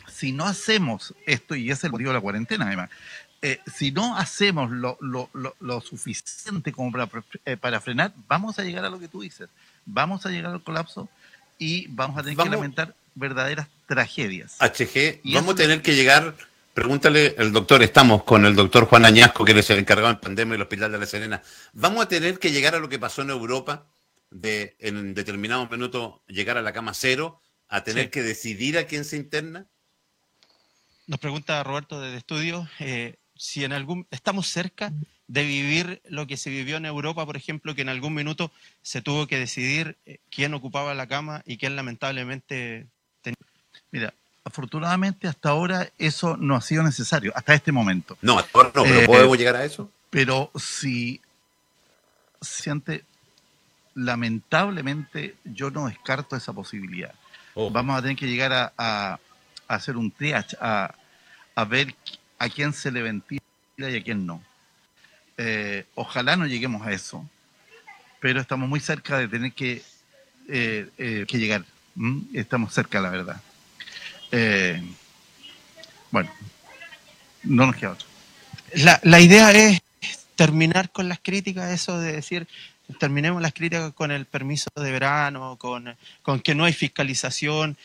si 0.07 0.31
no 0.31 0.45
hacemos 0.45 1.15
esto, 1.25 1.55
y 1.55 1.71
es 1.71 1.83
el 1.83 1.91
motivo 1.91 2.09
de 2.12 2.15
la 2.15 2.21
cuarentena 2.21 2.67
además, 2.67 2.89
eh, 3.41 3.59
si 3.65 3.91
no 3.91 4.15
hacemos 4.15 4.71
lo, 4.71 5.81
suficiente 5.81 6.71
como 6.71 6.97
eh, 7.45 7.57
para, 7.57 7.81
frenar, 7.81 8.13
vamos 8.27 8.57
a 8.59 8.63
llegar 8.63 8.85
a 8.85 8.89
lo 8.89 9.00
que 9.00 9.07
tú 9.07 9.21
dices, 9.21 9.50
vamos 9.85 10.25
a 10.25 10.29
llegar 10.29 10.53
al 10.53 10.63
colapso 10.63 11.09
y 11.57 11.88
vamos 11.88 12.17
a 12.17 12.23
tener 12.23 12.38
que 12.38 12.50
lamentar 12.50 12.95
verdaderas 13.15 13.67
tragedias. 13.88 14.58
HG, 14.60 15.22
vamos 15.34 15.53
a 15.53 15.58
tener 15.58 15.82
que 15.82 15.96
llegar, 15.96 16.36
pregúntale 16.74 17.36
el 17.38 17.51
doctor, 17.51 17.84
estamos 17.84 18.24
con 18.24 18.46
el 18.46 18.55
doctor 18.55 18.86
Juan 18.86 19.05
Añasco, 19.05 19.46
que 19.46 19.58
es 19.58 19.70
el 19.70 19.79
encargado 19.79 20.12
en 20.12 20.20
pandemia 20.20 20.53
del 20.53 20.62
Hospital 20.63 20.91
de 20.91 20.98
la 20.98 21.05
Serena, 21.05 21.41
vamos 21.74 22.05
a 22.05 22.08
tener 22.08 22.39
que 22.39 22.51
llegar 22.51 22.75
a 22.75 22.79
lo 22.79 22.89
que 22.89 23.00
pasó 23.00 23.22
en 23.22 23.29
Europa, 23.29 23.86
de 24.32 24.75
en 24.79 25.13
determinado 25.13 25.67
minuto 25.70 26.24
llegar 26.27 26.58
a 26.58 26.62
la 26.62 26.74
cama 26.74 26.93
cero, 26.93 27.39
a 27.67 27.84
tener 27.84 28.10
que 28.10 28.22
decidir 28.24 28.77
a 28.77 28.86
quién 28.86 29.05
se 29.05 29.17
interna. 29.17 29.67
Nos 31.05 31.20
pregunta 31.20 31.63
Roberto 31.63 32.00
desde 32.00 32.17
estudio, 32.17 32.67
eh, 32.79 33.15
si 33.36 33.63
en 33.63 33.74
algún 33.74 34.08
estamos 34.12 34.48
cerca 34.48 34.93
de 35.27 35.43
vivir 35.43 36.01
lo 36.05 36.27
que 36.27 36.38
se 36.38 36.50
vivió 36.50 36.77
en 36.77 36.86
Europa, 36.86 37.25
por 37.25 37.38
ejemplo, 37.38 37.75
que 37.75 37.82
en 37.82 37.89
algún 37.89 38.13
minuto 38.13 38.51
se 38.82 39.01
tuvo 39.01 39.27
que 39.27 39.39
decidir 39.39 39.98
eh, 40.05 40.20
quién 40.29 40.53
ocupaba 40.53 40.93
la 40.93 41.08
cama 41.08 41.43
y 41.46 41.58
quién 41.58 41.75
lamentablemente. 41.75 42.88
Mira, 43.93 44.12
afortunadamente 44.43 45.27
hasta 45.27 45.50
ahora 45.50 45.88
eso 46.00 46.35
no 46.35 46.55
ha 46.55 46.62
sido 46.62 46.81
necesario, 46.81 47.31
hasta 47.35 47.53
este 47.53 47.71
momento. 47.71 48.17
No, 48.23 48.39
ahora 48.51 48.71
no, 48.73 48.83
pero 48.83 49.00
eh, 49.01 49.05
podemos 49.05 49.38
llegar 49.38 49.55
a 49.55 49.63
eso. 49.63 49.88
Pero 50.09 50.50
si 50.55 51.21
siente, 52.41 53.05
lamentablemente 53.93 55.35
yo 55.43 55.69
no 55.69 55.85
descarto 55.85 56.35
esa 56.35 56.53
posibilidad. 56.53 57.13
Oh. 57.53 57.69
Vamos 57.69 57.95
a 57.95 58.01
tener 58.01 58.17
que 58.17 58.25
llegar 58.25 58.73
a, 58.75 59.19
hacer 59.67 59.95
un 59.95 60.09
triage, 60.09 60.57
a, 60.59 60.95
a 61.53 61.65
ver 61.65 61.93
a 62.39 62.50
quién 62.50 62.73
se 62.73 62.91
le 62.91 63.03
ventila 63.03 63.41
y 63.77 63.95
a 63.95 64.03
quién 64.03 64.25
no. 64.25 64.41
Eh, 65.38 65.85
ojalá 65.93 66.35
no 66.35 66.47
lleguemos 66.47 66.81
a 66.85 66.93
eso, 66.93 67.29
pero 68.19 68.41
estamos 68.41 68.67
muy 68.67 68.79
cerca 68.79 69.19
de 69.19 69.27
tener 69.27 69.53
que, 69.53 69.83
eh, 70.47 71.25
que 71.27 71.38
llegar. 71.38 71.63
Estamos 72.33 72.73
cerca, 72.73 73.00
la 73.00 73.12
verdad. 73.12 73.39
Bueno, 76.12 76.32
no 77.44 77.68
nos 77.68 77.75
queda 77.75 77.92
otro. 77.92 78.08
La, 78.75 79.00
la 79.04 79.20
idea 79.20 79.52
es 79.52 79.82
terminar 80.36 80.92
con 80.92 81.08
las 81.08 81.20
críticas, 81.20 81.72
eso 81.72 82.00
de 82.00 82.13
decir, 82.13 82.48
terminemos 83.00 83.42
las 83.42 83.54
críticas 83.54 83.94
con 83.94 84.12
el 84.12 84.25
permiso 84.25 84.70
de 84.75 84.92
verano, 84.92 85.58
con, 85.58 85.96
con 86.22 86.40
que 86.40 86.56
no 86.56 86.66
hay 86.66 86.74
fiscalización, 86.74 87.78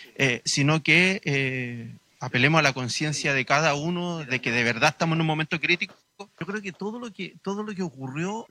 sino 0.44 0.82
que 0.82 1.90
apelemos 2.20 2.58
a 2.58 2.62
la 2.62 2.72
conciencia 2.72 3.32
de 3.34 3.44
cada 3.44 3.74
uno 3.74 4.24
de 4.24 4.40
que 4.40 4.50
de 4.50 4.64
verdad 4.64 4.90
estamos 4.90 5.16
en 5.16 5.20
un 5.20 5.26
momento 5.26 5.60
crítico. 5.60 5.94
Yo 6.18 6.46
creo 6.46 6.60
que 6.60 6.72
todo 6.72 6.98
lo 6.98 7.12
que, 7.12 7.36
todo 7.42 7.62
lo 7.62 7.74
que 7.74 7.82
ocurrió, 7.82 8.46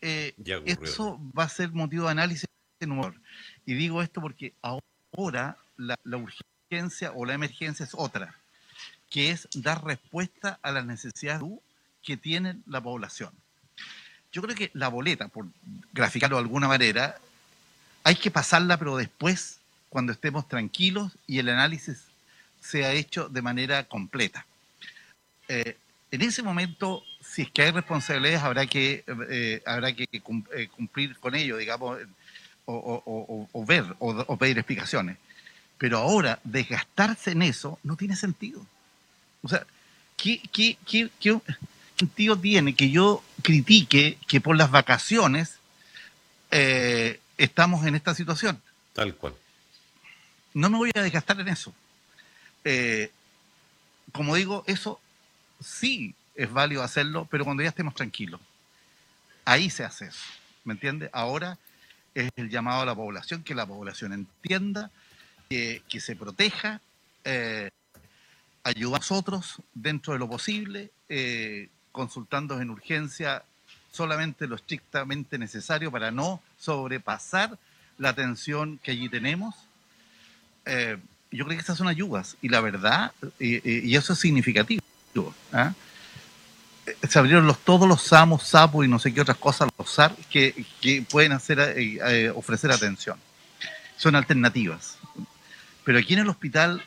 eh, 0.00 0.34
eso 0.64 1.20
va 1.36 1.44
a 1.44 1.48
ser 1.48 1.72
motivo 1.72 2.04
de 2.04 2.12
análisis 2.12 2.46
en 2.78 2.92
humor. 2.92 3.14
Y 3.66 3.74
digo 3.74 4.02
esto 4.02 4.20
porque 4.20 4.54
ahora 4.62 5.56
la, 5.76 5.96
urgencia 6.04 6.46
o 7.14 7.24
la 7.24 7.34
emergencia 7.34 7.84
es 7.84 7.94
otra, 7.94 8.34
que 9.10 9.30
es 9.30 9.48
dar 9.54 9.84
respuesta 9.84 10.60
a 10.62 10.70
las 10.70 10.84
necesidades 10.84 11.42
que 12.02 12.16
tiene 12.16 12.56
la 12.66 12.80
población. 12.80 13.30
Yo 14.32 14.40
creo 14.42 14.54
que 14.54 14.70
la 14.74 14.88
boleta, 14.88 15.26
por 15.26 15.46
graficarlo 15.92 16.36
de 16.36 16.42
alguna 16.42 16.68
manera, 16.68 17.18
hay 18.04 18.14
que 18.14 18.30
pasarla, 18.30 18.78
pero 18.78 18.96
después, 18.96 19.58
cuando 19.88 20.12
estemos 20.12 20.46
tranquilos 20.48 21.12
y 21.26 21.40
el 21.40 21.48
análisis 21.48 22.04
se 22.60 22.84
ha 22.84 22.92
hecho 22.92 23.28
de 23.28 23.42
manera 23.42 23.84
completa. 23.84 24.46
Eh, 25.48 25.76
en 26.12 26.22
ese 26.22 26.44
momento, 26.44 27.02
si 27.20 27.42
es 27.42 27.50
que 27.50 27.62
hay 27.62 27.70
responsabilidades, 27.72 28.42
habrá 28.42 28.66
que, 28.66 29.02
eh, 29.28 29.60
habrá 29.66 29.92
que 29.92 30.06
eh, 30.12 30.68
cumplir 30.68 31.18
con 31.18 31.34
ello, 31.34 31.56
digamos, 31.56 31.98
o, 32.64 33.64
ver 33.66 33.84
o, 33.98 34.36
pedir 34.36 34.58
explicaciones. 34.58 35.16
Pero 35.80 35.96
ahora, 35.96 36.38
desgastarse 36.44 37.30
en 37.30 37.40
eso 37.40 37.78
no 37.82 37.96
tiene 37.96 38.14
sentido. 38.14 38.66
O 39.42 39.48
sea, 39.48 39.66
¿qué, 40.18 40.38
qué, 40.52 40.76
qué, 40.86 41.08
qué 41.18 41.40
sentido 41.98 42.38
tiene 42.38 42.74
que 42.74 42.90
yo 42.90 43.24
critique 43.42 44.18
que 44.28 44.42
por 44.42 44.58
las 44.58 44.70
vacaciones 44.70 45.56
estamos 46.50 47.86
en 47.86 47.94
esta 47.94 48.14
situación? 48.14 48.60
Tal 48.92 49.14
cual. 49.14 49.32
No 50.52 50.68
me 50.68 50.76
voy 50.76 50.90
a 50.94 51.00
desgastar 51.00 51.40
en 51.40 51.48
eso. 51.48 51.72
Eh, 52.64 53.10
como 54.12 54.34
digo, 54.34 54.64
eso 54.66 55.00
sí 55.64 56.14
es 56.34 56.52
válido 56.52 56.82
hacerlo, 56.82 57.26
pero 57.30 57.46
cuando 57.46 57.62
ya 57.62 57.70
estemos 57.70 57.94
tranquilos. 57.94 58.38
Ahí 59.46 59.70
se 59.70 59.82
hace 59.82 60.08
eso, 60.08 60.26
¿me 60.64 60.74
entiende? 60.74 61.08
Ahora 61.14 61.56
es 62.14 62.30
el 62.36 62.50
llamado 62.50 62.82
a 62.82 62.84
la 62.84 62.94
población, 62.94 63.42
que 63.42 63.54
la 63.54 63.64
población 63.64 64.12
entienda, 64.12 64.90
que, 65.50 66.00
se 66.00 66.16
proteja, 66.16 66.80
eh, 67.24 67.70
ayuda 68.62 68.96
a 68.96 69.00
nosotros 69.00 69.56
dentro 69.74 70.12
de 70.12 70.18
lo 70.20 70.28
posible, 70.28 70.90
eh, 71.08 71.68
consultando 71.92 72.60
en 72.60 72.70
urgencia 72.70 73.42
solamente 73.92 74.46
lo 74.46 74.56
estrictamente 74.56 75.38
necesario 75.38 75.90
para 75.90 76.10
no 76.10 76.40
sobrepasar 76.58 77.58
la 77.98 78.10
atención 78.10 78.78
que 78.82 78.92
allí 78.92 79.08
tenemos. 79.08 79.54
Eh, 80.66 80.96
yo 81.32 81.44
creo 81.44 81.56
que 81.56 81.62
esas 81.62 81.78
son 81.78 81.88
ayudas. 81.88 82.36
Y 82.40 82.48
la 82.48 82.60
verdad, 82.60 83.12
y, 83.38 83.94
eso 83.94 84.12
es 84.12 84.18
significativo. 84.18 84.82
¿ah? 85.52 85.74
Se 87.08 87.18
abrieron 87.18 87.46
los, 87.46 87.58
todos 87.58 87.88
los 87.88 88.02
SAMOS, 88.02 88.44
SAPO 88.44 88.84
y 88.84 88.88
no 88.88 88.98
sé 88.98 89.12
qué 89.12 89.20
otras 89.20 89.36
cosas, 89.36 89.68
los 89.76 89.90
SAR, 89.90 90.14
que, 90.30 90.64
que 90.80 91.02
pueden 91.02 91.32
hacer, 91.32 91.60
eh, 91.60 91.98
eh, 92.04 92.32
ofrecer 92.34 92.70
atención. 92.70 93.18
Son 93.96 94.16
alternativas. 94.16 94.99
Pero 95.90 95.98
aquí 95.98 96.12
en 96.12 96.20
el 96.20 96.28
hospital, 96.28 96.80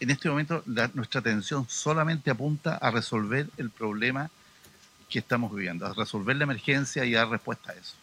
en 0.00 0.08
este 0.08 0.30
momento, 0.30 0.62
nuestra 0.94 1.20
atención 1.20 1.66
solamente 1.68 2.30
apunta 2.30 2.76
a 2.76 2.90
resolver 2.90 3.48
el 3.58 3.68
problema 3.68 4.30
que 5.10 5.18
estamos 5.18 5.54
viviendo, 5.54 5.84
a 5.84 5.92
resolver 5.92 6.34
la 6.36 6.44
emergencia 6.44 7.04
y 7.04 7.12
dar 7.12 7.28
respuesta 7.28 7.72
a 7.72 7.74
eso. 7.74 7.96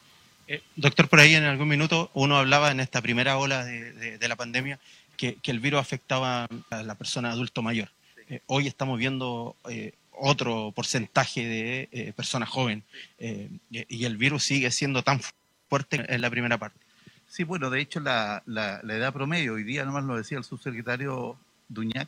Eh, 0.48 0.62
doctor, 0.76 1.10
por 1.10 1.22
ahí 1.22 1.34
en 1.34 1.46
algún 1.46 1.70
minuto 1.70 2.12
uno 2.14 2.38
hablaba 2.38 2.70
en 2.70 2.82
esta 2.82 3.02
primera 3.02 3.38
ola 3.38 3.66
de, 3.66 4.20
de 4.20 4.28
la 4.28 4.36
pandemia 4.36 4.78
que, 5.18 5.40
el 5.44 5.60
virus 5.60 5.80
afectaba 5.80 6.48
a 6.70 6.84
la 6.84 6.94
persona 6.94 7.32
adulto 7.32 7.64
mayor. 7.64 7.90
Eh, 8.30 8.42
hoy 8.46 8.68
estamos 8.68 9.00
viendo 9.00 9.56
eh, 9.68 9.94
otro 10.12 10.72
porcentaje 10.76 11.48
de 11.48 12.14
personas 12.16 12.48
jóvenes 12.50 12.84
y 13.18 14.06
el 14.06 14.18
virus 14.18 14.44
sigue 14.44 14.70
siendo 14.70 15.02
tan 15.02 15.20
fuerte 15.68 16.06
en 16.08 16.22
la 16.22 16.30
primera 16.30 16.60
parte. 16.60 16.83
Sí, 17.34 17.44
bueno, 17.46 17.72
de 17.72 17.82
hecho 17.82 18.00
la, 18.00 18.44
edad 18.46 19.12
promedio, 19.12 19.56
hoy 19.56 19.63
día 19.63 19.84
nomás 19.86 20.04
lo 20.04 20.16
decía 20.16 20.38
el 20.38 20.44
subsecretario 20.44 21.36
Duñac, 21.68 22.08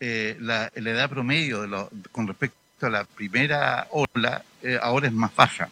la, 0.00 0.70
edad 0.74 1.10
promedio 1.10 1.90
con 2.10 2.26
respecto 2.26 2.86
a 2.86 2.88
la 2.88 3.04
primera 3.04 3.86
ola 3.90 4.42
ahora 4.80 5.08
es 5.08 5.12
más 5.12 5.36
baja. 5.36 5.68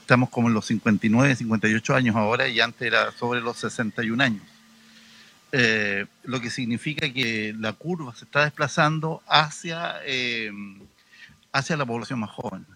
Estamos 0.00 0.28
como 0.30 0.48
en 0.48 0.54
los 0.54 0.66
59, 0.66 1.36
58 1.36 1.94
años 1.94 2.16
ahora 2.16 2.48
y 2.48 2.58
antes 2.58 2.82
era 2.82 3.12
sobre 3.12 3.40
los 3.40 3.58
61 3.58 4.24
años. 4.24 4.42
Eh, 5.52 6.06
lo 6.24 6.40
que 6.40 6.50
significa 6.50 7.12
que 7.12 7.54
la 7.56 7.74
curva 7.74 8.12
se 8.16 8.24
está 8.24 8.42
desplazando 8.42 9.22
hacia, 9.28 10.00
eh, 10.04 10.50
hacia 11.52 11.76
la 11.76 11.86
población 11.86 12.18
más 12.18 12.30
joven. 12.30 12.66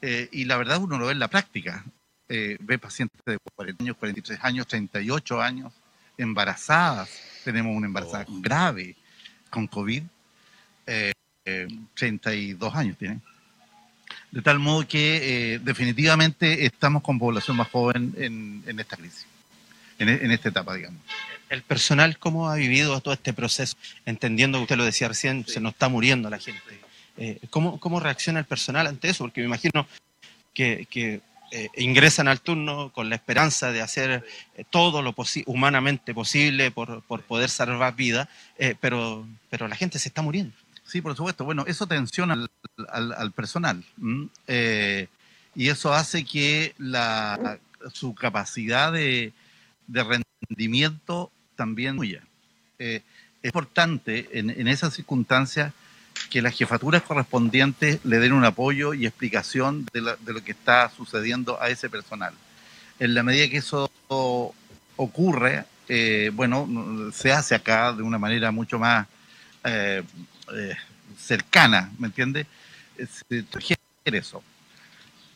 Eh, 0.00 0.30
y 0.32 0.46
la 0.46 0.56
verdad 0.56 0.78
uno 0.78 0.96
lo 0.96 1.04
ve 1.04 1.12
en 1.12 1.18
la 1.18 1.28
práctica. 1.28 1.84
Eh, 2.28 2.56
ve 2.60 2.78
pacientes 2.78 3.20
de 3.24 3.38
40 3.54 3.84
años, 3.84 3.96
43 3.96 4.38
años, 4.42 4.66
38 4.66 5.40
años, 5.40 5.72
embarazadas. 6.16 7.10
Tenemos 7.44 7.76
una 7.76 7.86
embarazada 7.86 8.24
oh. 8.28 8.40
grave 8.40 8.96
con 9.50 9.66
COVID, 9.66 10.02
32 11.94 12.74
años 12.74 12.96
tiene. 12.98 13.20
De 14.30 14.42
tal 14.42 14.58
modo 14.58 14.86
que 14.86 15.58
definitivamente 15.62 16.66
estamos 16.66 17.02
con 17.02 17.18
población 17.18 17.56
más 17.56 17.68
joven 17.68 18.14
en, 18.16 18.78
esta 18.78 18.96
crisis, 18.96 19.26
en, 19.98 20.08
en 20.08 20.30
esta 20.30 20.50
etapa, 20.50 20.74
digamos 20.74 21.00
el 21.48 21.62
personal, 21.62 22.18
¿cómo 22.18 22.48
ha 22.48 22.56
vivido 22.56 23.00
todo 23.00 23.14
este 23.14 23.32
proceso? 23.32 23.76
Entendiendo 24.04 24.58
que 24.58 24.62
usted 24.62 24.76
lo 24.76 24.84
decía 24.84 25.08
recién, 25.08 25.46
se 25.46 25.60
nos 25.60 25.72
está 25.72 25.88
muriendo 25.88 26.28
la 26.30 26.38
gente. 26.38 26.60
Eh, 27.16 27.38
¿cómo, 27.50 27.80
¿cómo, 27.80 28.00
reacciona 28.00 28.38
el 28.38 28.44
personal 28.44 28.86
ante 28.86 29.08
eso? 29.08 29.24
Porque 29.24 29.40
me 29.40 29.46
imagino 29.46 29.86
que, 30.54 31.20
eh, 31.50 31.68
ingresan 31.76 32.28
al 32.28 32.40
turno 32.40 32.90
con 32.92 33.08
la 33.08 33.16
esperanza 33.16 33.72
de 33.72 33.80
hacer 33.80 34.24
eh, 34.54 34.64
todo 34.68 35.02
lo 35.02 35.14
humanamente 35.46 36.14
posible 36.14 36.70
por, 36.70 37.02
poder 37.22 37.50
salvar 37.50 37.96
vidas, 37.96 38.28
pero, 38.80 39.26
pero 39.50 39.68
la 39.68 39.76
gente 39.76 39.98
se 39.98 40.08
está 40.08 40.22
muriendo. 40.22 40.54
Sí, 40.84 41.00
por 41.00 41.14
supuesto. 41.16 41.44
Bueno, 41.44 41.64
eso 41.66 41.86
tensiona 41.86 42.48
al, 42.88 43.32
personal. 43.32 43.84
y 45.54 45.68
eso 45.68 45.92
hace 45.92 46.24
que 46.24 46.74
la, 46.78 47.58
su 47.92 48.14
capacidad 48.14 48.92
de, 48.92 49.32
de 49.86 50.22
rendimiento 50.48 51.30
también 51.56 51.96
muy 51.96 52.08
Eh, 52.78 53.02
es 53.42 53.48
importante 53.48 54.28
en, 54.32 54.50
en 54.50 54.68
esas 54.68 54.94
circunstancias 54.94 55.72
que 56.30 56.42
las 56.42 56.56
jefaturas 56.56 57.02
correspondientes 57.02 58.04
le 58.04 58.18
den 58.18 58.32
un 58.32 58.44
apoyo 58.44 58.94
y 58.94 59.06
explicación 59.06 59.86
de, 59.92 60.00
lo 60.00 60.44
que 60.44 60.52
está 60.52 60.90
sucediendo 60.90 61.60
a 61.60 61.70
ese 61.70 61.88
personal. 61.88 62.34
En 62.98 63.14
la 63.14 63.22
medida 63.22 63.48
que 63.48 63.58
eso 63.58 63.90
ocurre, 64.96 65.64
eh, 65.88 66.30
bueno, 66.34 66.68
se 67.12 67.32
hace 67.32 67.54
acá 67.54 67.92
de 67.92 68.02
una 68.02 68.18
manera 68.18 68.50
mucho 68.50 68.78
más 68.78 69.06
eh, 69.64 70.02
eh, 70.54 70.76
cercana, 71.18 71.90
¿me 71.98 72.08
entiende? 72.08 72.46
Se 72.96 73.44
requiere 73.52 73.78
eso. 74.04 74.42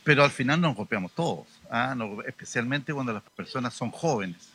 Pero 0.05 0.25
al 0.25 0.31
final 0.31 0.61
nos 0.61 0.75
golpeamos 0.75 1.13
todos, 1.13 1.47
¿ah? 1.71 1.95
especialmente 2.27 2.93
cuando 2.93 3.13
las 3.13 3.23
personas 3.23 3.73
son 3.73 3.91
jóvenes. 3.91 4.53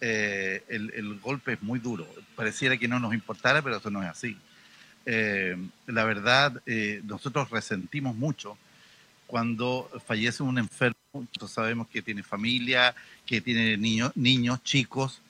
Eh, 0.00 0.62
el, 0.68 1.18
golpe 1.20 1.54
es 1.54 1.62
muy 1.62 1.78
duro. 1.78 2.06
Pareciera 2.36 2.76
que 2.76 2.88
no 2.88 3.00
nos 3.00 3.14
importara, 3.14 3.62
pero 3.62 3.76
eso 3.78 3.90
no 3.90 4.02
es 4.02 4.08
así. 4.08 4.36
Eh, 5.06 5.56
la 5.86 6.04
verdad, 6.04 6.62
eh, 6.66 7.00
nosotros 7.04 7.50
resentimos 7.50 8.16
mucho 8.16 8.56
cuando 9.26 9.90
fallece 10.06 10.42
un 10.42 10.58
enfermo. 10.58 10.96
Nosotros 11.12 11.50
sabemos 11.50 11.88
que 11.88 12.02
tiene 12.02 12.22
familia, 12.22 12.94
que 13.26 13.40
tiene 13.40 13.76
niños, 13.76 14.12
niños 14.16 14.62
chicos, 14.62 15.20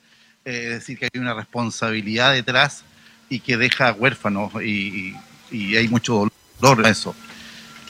es 0.44 0.70
decir, 0.70 0.98
que 0.98 1.08
hay 1.12 1.20
una 1.20 1.34
responsabilidad 1.34 2.32
detrás 2.32 2.84
y 3.28 3.40
que 3.40 3.56
deja 3.56 3.92
huérfanos 3.92 4.52
y, 4.62 5.14
hay 5.50 5.86
mucho 5.88 6.28
dolor 6.60 6.84
en 6.84 6.90
eso. 6.90 7.14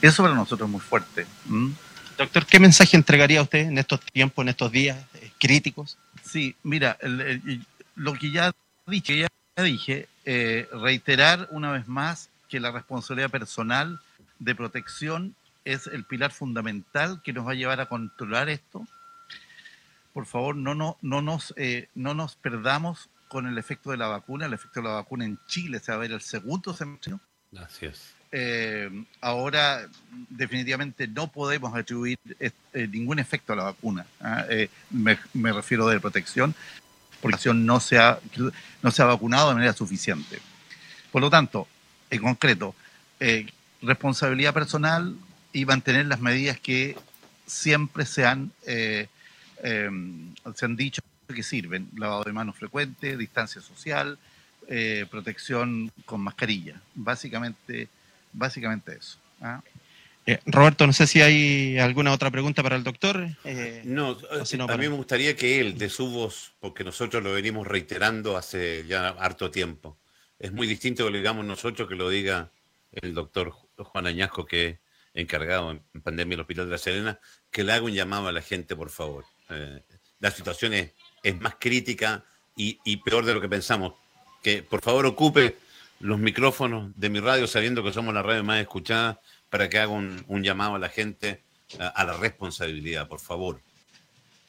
Eso 0.01 0.21
para 0.21 0.35
nosotros 0.35 0.67
es 0.67 0.71
muy 0.71 0.81
fuerte. 0.81 1.25
Doctor, 2.17 2.45
¿qué 2.45 2.59
mensaje 2.59 2.95
entregaría 2.95 3.41
usted 3.41 3.59
en 3.59 3.77
estos 3.79 4.01
tiempos, 4.01 4.43
en 4.43 4.49
estos 4.49 4.71
días 4.71 4.97
críticos? 5.39 5.97
Sí, 6.23 6.55
mira, 6.61 6.97
lo 7.95 8.13
que 8.13 8.29
ya 8.29 8.51
dije, 8.85 9.17
ya 9.19 9.27
dije 9.63 10.07
eh, 10.25 10.67
reiterar 10.71 11.47
una 11.51 11.71
vez 11.71 11.87
más 11.87 12.29
que 12.49 12.59
la 12.59 12.71
responsabilidad 12.71 13.29
personal 13.29 14.01
de 14.39 14.53
protección 14.53 15.35
es 15.63 15.87
el 15.87 16.03
pilar 16.03 16.31
fundamental 16.31 17.21
que 17.23 17.33
nos 17.33 17.47
va 17.47 17.51
a 17.51 17.55
llevar 17.55 17.79
a 17.79 17.87
controlar 17.87 18.49
esto. 18.49 18.85
Por 20.13 20.25
favor, 20.25 20.55
no, 20.55 20.75
no, 20.75 20.97
no, 21.01 21.21
nos, 21.21 21.53
eh, 21.57 21.87
no 21.95 22.13
nos 22.13 22.35
perdamos 22.35 23.09
con 23.27 23.47
el 23.47 23.57
efecto 23.57 23.91
de 23.91 23.97
la 23.97 24.07
vacuna. 24.07 24.45
El 24.45 24.53
efecto 24.53 24.81
de 24.81 24.87
la 24.87 24.95
vacuna 24.95 25.25
en 25.25 25.39
Chile 25.47 25.79
se 25.79 25.91
va 25.91 25.97
a 25.97 26.01
ver 26.01 26.11
el 26.11 26.21
segundo 26.21 26.73
semestre. 26.73 27.15
Gracias. 27.51 28.15
Eh, 28.37 28.89
ahora 29.21 29.87
definitivamente 30.29 31.07
no 31.07 31.31
podemos 31.31 31.73
atribuir 31.73 32.19
eh, 32.39 32.51
ningún 32.91 33.19
efecto 33.19 33.53
a 33.53 33.55
la 33.55 33.63
vacuna. 33.63 34.05
¿ah? 34.19 34.43
Eh, 34.49 34.69
me, 34.89 35.17
refiero 35.53 35.87
de 35.87 36.01
protección, 36.01 36.53
porque 37.31 37.49
la 37.49 37.53
no 37.53 37.79
se, 37.79 37.97
ha, 37.97 38.19
no 38.81 38.91
se 38.91 39.01
ha 39.01 39.05
vacunado 39.05 39.49
de 39.49 39.55
manera 39.55 39.73
suficiente. 39.73 40.39
Por 41.11 41.21
lo 41.21 41.29
tanto, 41.29 41.67
en 42.09 42.21
concreto, 42.21 42.75
responsabilidad 43.81 44.53
personal 44.53 45.15
y 45.53 45.65
mantener 45.65 46.05
las 46.05 46.19
medidas 46.19 46.59
que 46.59 46.97
siempre 47.45 48.05
se 48.05 48.25
han, 48.25 48.51
se 48.63 49.09
han 49.61 50.75
dicho 50.75 51.01
que 51.33 51.43
sirven. 51.43 51.89
Lavado 51.95 52.23
de 52.23 52.33
manos 52.33 52.57
frecuente, 52.57 53.17
distancia 53.17 53.61
social, 53.61 54.19
protección 55.09 55.91
con 56.05 56.21
mascarilla. 56.21 56.81
Básicamente 56.93 57.89
Básicamente 58.35 58.97
eso. 58.97 59.17
¿ah? 59.41 59.61
Eh, 60.27 60.39
Roberto, 60.47 60.87
no 60.87 60.93
sé 60.93 61.05
si 61.05 61.21
hay 61.21 61.77
alguna 61.77 62.11
otra 62.11 62.31
pregunta 62.31 62.63
para 62.63 62.75
el 62.75 62.83
doctor. 62.83 63.27
Eh, 63.43 63.83
no, 63.85 64.17
a 64.31 64.77
mí 64.77 64.89
me 64.89 64.95
gustaría 64.95 65.35
que 65.35 65.59
él, 65.59 65.77
de 65.77 65.89
su 65.89 66.09
voz, 66.09 66.53
porque 66.59 66.83
nosotros 66.83 67.23
lo 67.23 67.33
venimos 67.33 67.67
reiterando 67.67 68.35
hace 68.35 68.85
ya 68.87 69.09
harto 69.09 69.51
tiempo, 69.51 69.97
es 70.39 70.51
muy 70.51 70.67
distinto 70.67 71.05
que 71.05 71.11
lo 71.11 71.17
digamos 71.17 71.45
nosotros 71.45 71.87
que 71.87 71.95
lo 71.95 72.09
diga 72.09 72.51
el 72.91 73.13
doctor 73.13 73.53
Juan 73.77 74.07
Añasco, 74.07 74.45
que 74.45 74.67
es 74.67 74.79
encargado 75.13 75.71
en 75.71 76.01
pandemia 76.01 76.33
del 76.33 76.41
Hospital 76.41 76.65
de 76.65 76.71
la 76.71 76.77
Serena, 76.77 77.19
que 77.51 77.63
le 77.63 77.73
haga 77.73 77.85
un 77.85 77.93
llamado 77.93 78.27
a 78.27 78.31
la 78.31 78.41
gente, 78.41 78.75
por 78.75 78.89
favor. 78.89 79.25
Eh, 79.49 79.81
la 80.19 80.31
situación 80.31 80.73
es, 80.73 80.91
más 81.39 81.55
crítica 81.59 82.23
y, 82.55 82.79
y 82.83 82.97
peor 82.97 83.25
de 83.25 83.33
lo 83.33 83.41
que 83.41 83.49
pensamos. 83.49 83.93
Que 84.43 84.61
por 84.61 84.81
favor 84.81 85.05
ocupe 85.05 85.57
los 85.99 86.19
micrófonos 86.19 86.91
de 86.95 87.09
mi 87.09 87.19
radio, 87.19 87.47
sabiendo 87.47 87.83
que 87.83 87.93
somos 87.93 88.13
la 88.13 88.21
radio 88.21 88.43
más 88.43 88.61
escuchada, 88.61 89.19
para 89.49 89.69
que 89.69 89.79
haga 89.79 89.91
un, 89.91 90.43
llamado 90.43 90.75
a 90.75 90.79
la 90.79 90.89
gente 90.89 91.41
a, 91.79 92.03
la 92.03 92.13
responsabilidad, 92.13 93.07
por 93.07 93.19
favor. 93.19 93.59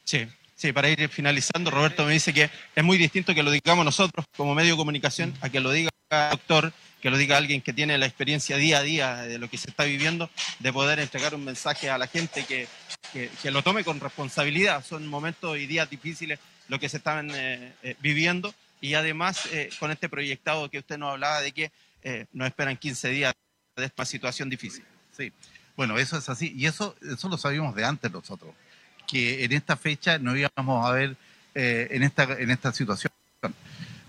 Sí, 0.03 0.27
sí, 0.55 0.71
para 0.71 0.89
ir 0.89 1.09
finalizando, 1.09 1.71
Roberto 1.71 2.05
me 2.05 2.13
dice 2.13 2.33
que 2.33 2.49
es 2.75 2.83
muy 2.83 2.97
distinto 2.97 3.33
que 3.33 3.43
lo 3.43 3.51
digamos 3.51 3.85
nosotros 3.85 4.25
como 4.35 4.55
medio 4.55 4.71
de 4.71 4.77
comunicación 4.77 5.33
a 5.41 5.49
que 5.49 5.59
lo 5.59 5.71
diga 5.71 5.89
el 6.09 6.29
doctor, 6.31 6.73
que 7.01 7.09
lo 7.09 7.17
diga 7.17 7.37
alguien 7.37 7.61
que 7.61 7.73
tiene 7.73 7.97
la 7.97 8.05
experiencia 8.05 8.57
día 8.57 8.79
a 8.79 8.83
día 8.83 9.15
de 9.23 9.37
lo 9.37 9.49
que 9.49 9.57
se 9.57 9.69
está 9.69 9.83
viviendo, 9.83 10.29
de 10.59 10.73
poder 10.73 10.99
entregar 10.99 11.35
un 11.35 11.43
mensaje 11.43 11.89
a 11.89 11.97
la 11.97 12.07
gente 12.07 12.45
que, 12.45 12.67
que, 13.13 13.51
lo 13.51 13.61
tome 13.63 13.83
con 13.83 13.99
responsabilidad. 13.99 14.83
Son 14.83 15.05
momentos 15.07 15.57
y 15.57 15.67
días 15.67 15.89
difíciles 15.89 16.39
lo 16.67 16.79
que 16.79 16.89
se 16.89 16.97
están 16.97 17.31
eh, 17.31 17.73
eh, 17.83 17.95
viviendo 17.99 18.53
y 18.81 18.93
además 18.93 19.47
eh, 19.51 19.69
con 19.79 19.91
este 19.91 20.09
proyectado 20.09 20.69
que 20.69 20.79
usted 20.79 20.97
nos 20.97 21.13
hablaba 21.13 21.41
de 21.41 21.51
que 21.51 21.71
eh, 22.03 22.25
nos 22.33 22.47
esperan 22.47 22.77
15 22.77 23.09
días 23.09 23.33
de 23.81 23.85
esta 23.87 24.05
situación 24.05 24.49
difícil. 24.49 24.83
Sí, 25.15 25.31
bueno, 25.75 25.97
eso 25.97 26.17
es 26.17 26.27
así. 26.29 26.53
Y 26.55 26.65
eso, 26.65 26.95
eso 27.01 27.29
lo 27.29 27.37
sabíamos 27.37 27.75
de 27.75 27.85
antes 27.85 28.11
nosotros, 28.11 28.53
que 29.07 29.43
en 29.43 29.53
esta 29.53 29.77
fecha 29.77 30.19
no 30.19 30.35
íbamos 30.35 30.85
a 30.85 30.91
ver 30.91 31.15
eh, 31.55 31.87
en, 31.91 32.03
esta, 32.03 32.23
en 32.23 32.51
esta 32.51 32.71
situación. 32.73 33.11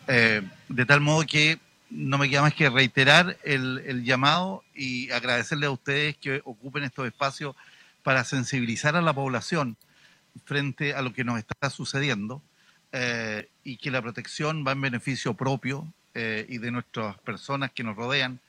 de 0.06 0.86
tal 0.86 1.00
modo 1.00 1.24
que 1.26 1.58
no 1.90 2.18
me 2.18 2.28
queda 2.28 2.42
más 2.42 2.54
que 2.54 2.68
reiterar 2.68 3.38
el, 3.44 4.04
llamado 4.04 4.62
y 4.74 5.10
agradecerle 5.10 5.66
a 5.66 5.70
ustedes 5.70 6.16
que 6.16 6.40
ocupen 6.44 6.84
estos 6.84 7.06
espacios 7.06 7.56
para 8.02 8.24
sensibilizar 8.24 8.96
a 8.96 9.02
la 9.02 9.12
población 9.12 9.76
frente 10.44 10.94
a 10.94 11.02
lo 11.02 11.12
que 11.12 11.24
nos 11.24 11.38
está 11.38 11.70
sucediendo 11.70 12.42
eh, 12.92 13.48
y 13.64 13.76
que 13.76 13.90
la 13.90 14.02
protección 14.02 14.64
va 14.66 14.72
en 14.72 14.80
beneficio 14.80 15.34
propio 15.34 15.86
eh, 16.14 16.46
y 16.48 16.58
de 16.58 16.70
nuestras 16.70 17.18
personas 17.18 17.70
que 17.72 17.84
nos 17.84 17.96
rodean 17.96 18.40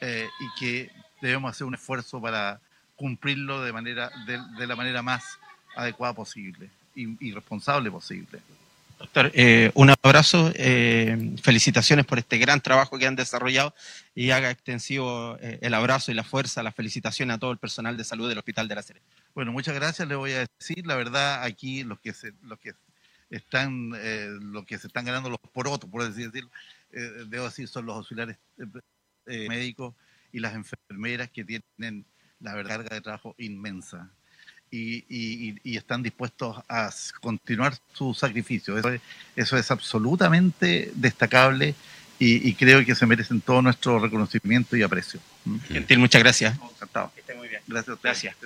eh, 0.00 0.28
y 0.40 0.60
que 0.60 0.90
debemos 1.20 1.50
hacer 1.50 1.66
un 1.66 1.74
esfuerzo 1.74 2.20
para 2.20 2.60
cumplirlo 2.94 3.62
de, 3.62 3.72
manera, 3.72 4.10
de, 4.26 4.66
la 4.66 4.76
manera 4.76 5.02
más 5.02 5.38
adecuada 5.76 6.14
posible 6.14 6.70
y, 6.94 7.32
responsable 7.32 7.90
posible. 7.90 8.40
Doctor, 8.98 9.30
un 9.74 9.90
abrazo, 9.90 10.50
felicitaciones 11.42 12.06
por 12.06 12.18
este 12.18 12.38
gran 12.38 12.62
trabajo 12.62 12.98
que 12.98 13.06
han 13.06 13.14
desarrollado 13.14 13.74
y 14.14 14.30
haga 14.30 14.50
extensivo 14.50 15.36
el 15.40 15.74
abrazo 15.74 16.10
y 16.10 16.14
la 16.14 16.24
fuerza, 16.24 16.62
la 16.62 16.72
felicitación 16.72 17.30
a 17.30 17.38
todo 17.38 17.52
el 17.52 17.58
personal 17.58 17.98
de 17.98 18.04
salud 18.04 18.26
del 18.30 18.38
Hospital 18.38 18.68
de 18.68 18.74
la 18.74 18.82
Serie. 18.82 19.02
Bueno, 19.34 19.52
muchas 19.52 19.74
gracias, 19.74 20.08
le 20.08 20.14
voy 20.14 20.32
a 20.32 20.46
decir, 20.58 20.86
la 20.86 20.96
verdad, 20.96 21.42
aquí 21.42 21.84
los 21.84 22.00
que, 22.00 22.14
se, 22.14 22.32
los 22.40 22.58
que 22.58 22.72
están 23.30 23.92
eh, 23.96 24.28
lo 24.40 24.64
que 24.64 24.78
se 24.78 24.86
están 24.86 25.04
ganando 25.04 25.30
los 25.30 25.40
porotos, 25.52 25.90
por 25.90 26.02
así 26.02 26.24
decirlo, 26.24 26.50
eh, 26.92 27.24
debo 27.28 27.44
decir, 27.44 27.68
son 27.68 27.86
los 27.86 27.96
auxiliares 27.96 28.38
eh, 29.26 29.48
médicos 29.48 29.94
y 30.32 30.40
las 30.40 30.54
enfermeras 30.54 31.30
que 31.30 31.44
tienen 31.44 32.04
la 32.40 32.54
verdad 32.54 32.76
carga 32.76 32.94
de 32.96 33.00
trabajo 33.00 33.34
inmensa 33.38 34.10
y, 34.70 35.04
y, 35.62 35.76
están 35.76 36.02
dispuestos 36.02 36.56
a 36.68 36.90
continuar 37.20 37.74
su 37.92 38.12
sacrificio. 38.14 38.76
Eso 38.76 38.90
es, 38.90 39.00
eso 39.36 39.56
es 39.56 39.70
absolutamente 39.70 40.90
destacable 40.94 41.74
y, 42.18 42.54
creo 42.54 42.84
que 42.84 42.94
se 42.94 43.06
merecen 43.06 43.40
todo 43.40 43.62
nuestro 43.62 43.98
reconocimiento 43.98 44.76
y 44.76 44.82
aprecio. 44.82 45.20
Gentil, 45.68 45.98
muchas 45.98 46.22
gracias. 46.22 46.58
Encantado. 46.72 47.12
Muy 47.36 47.48
bien. 47.48 47.60
Gracias. 47.66 47.98
Gracias. 48.02 48.36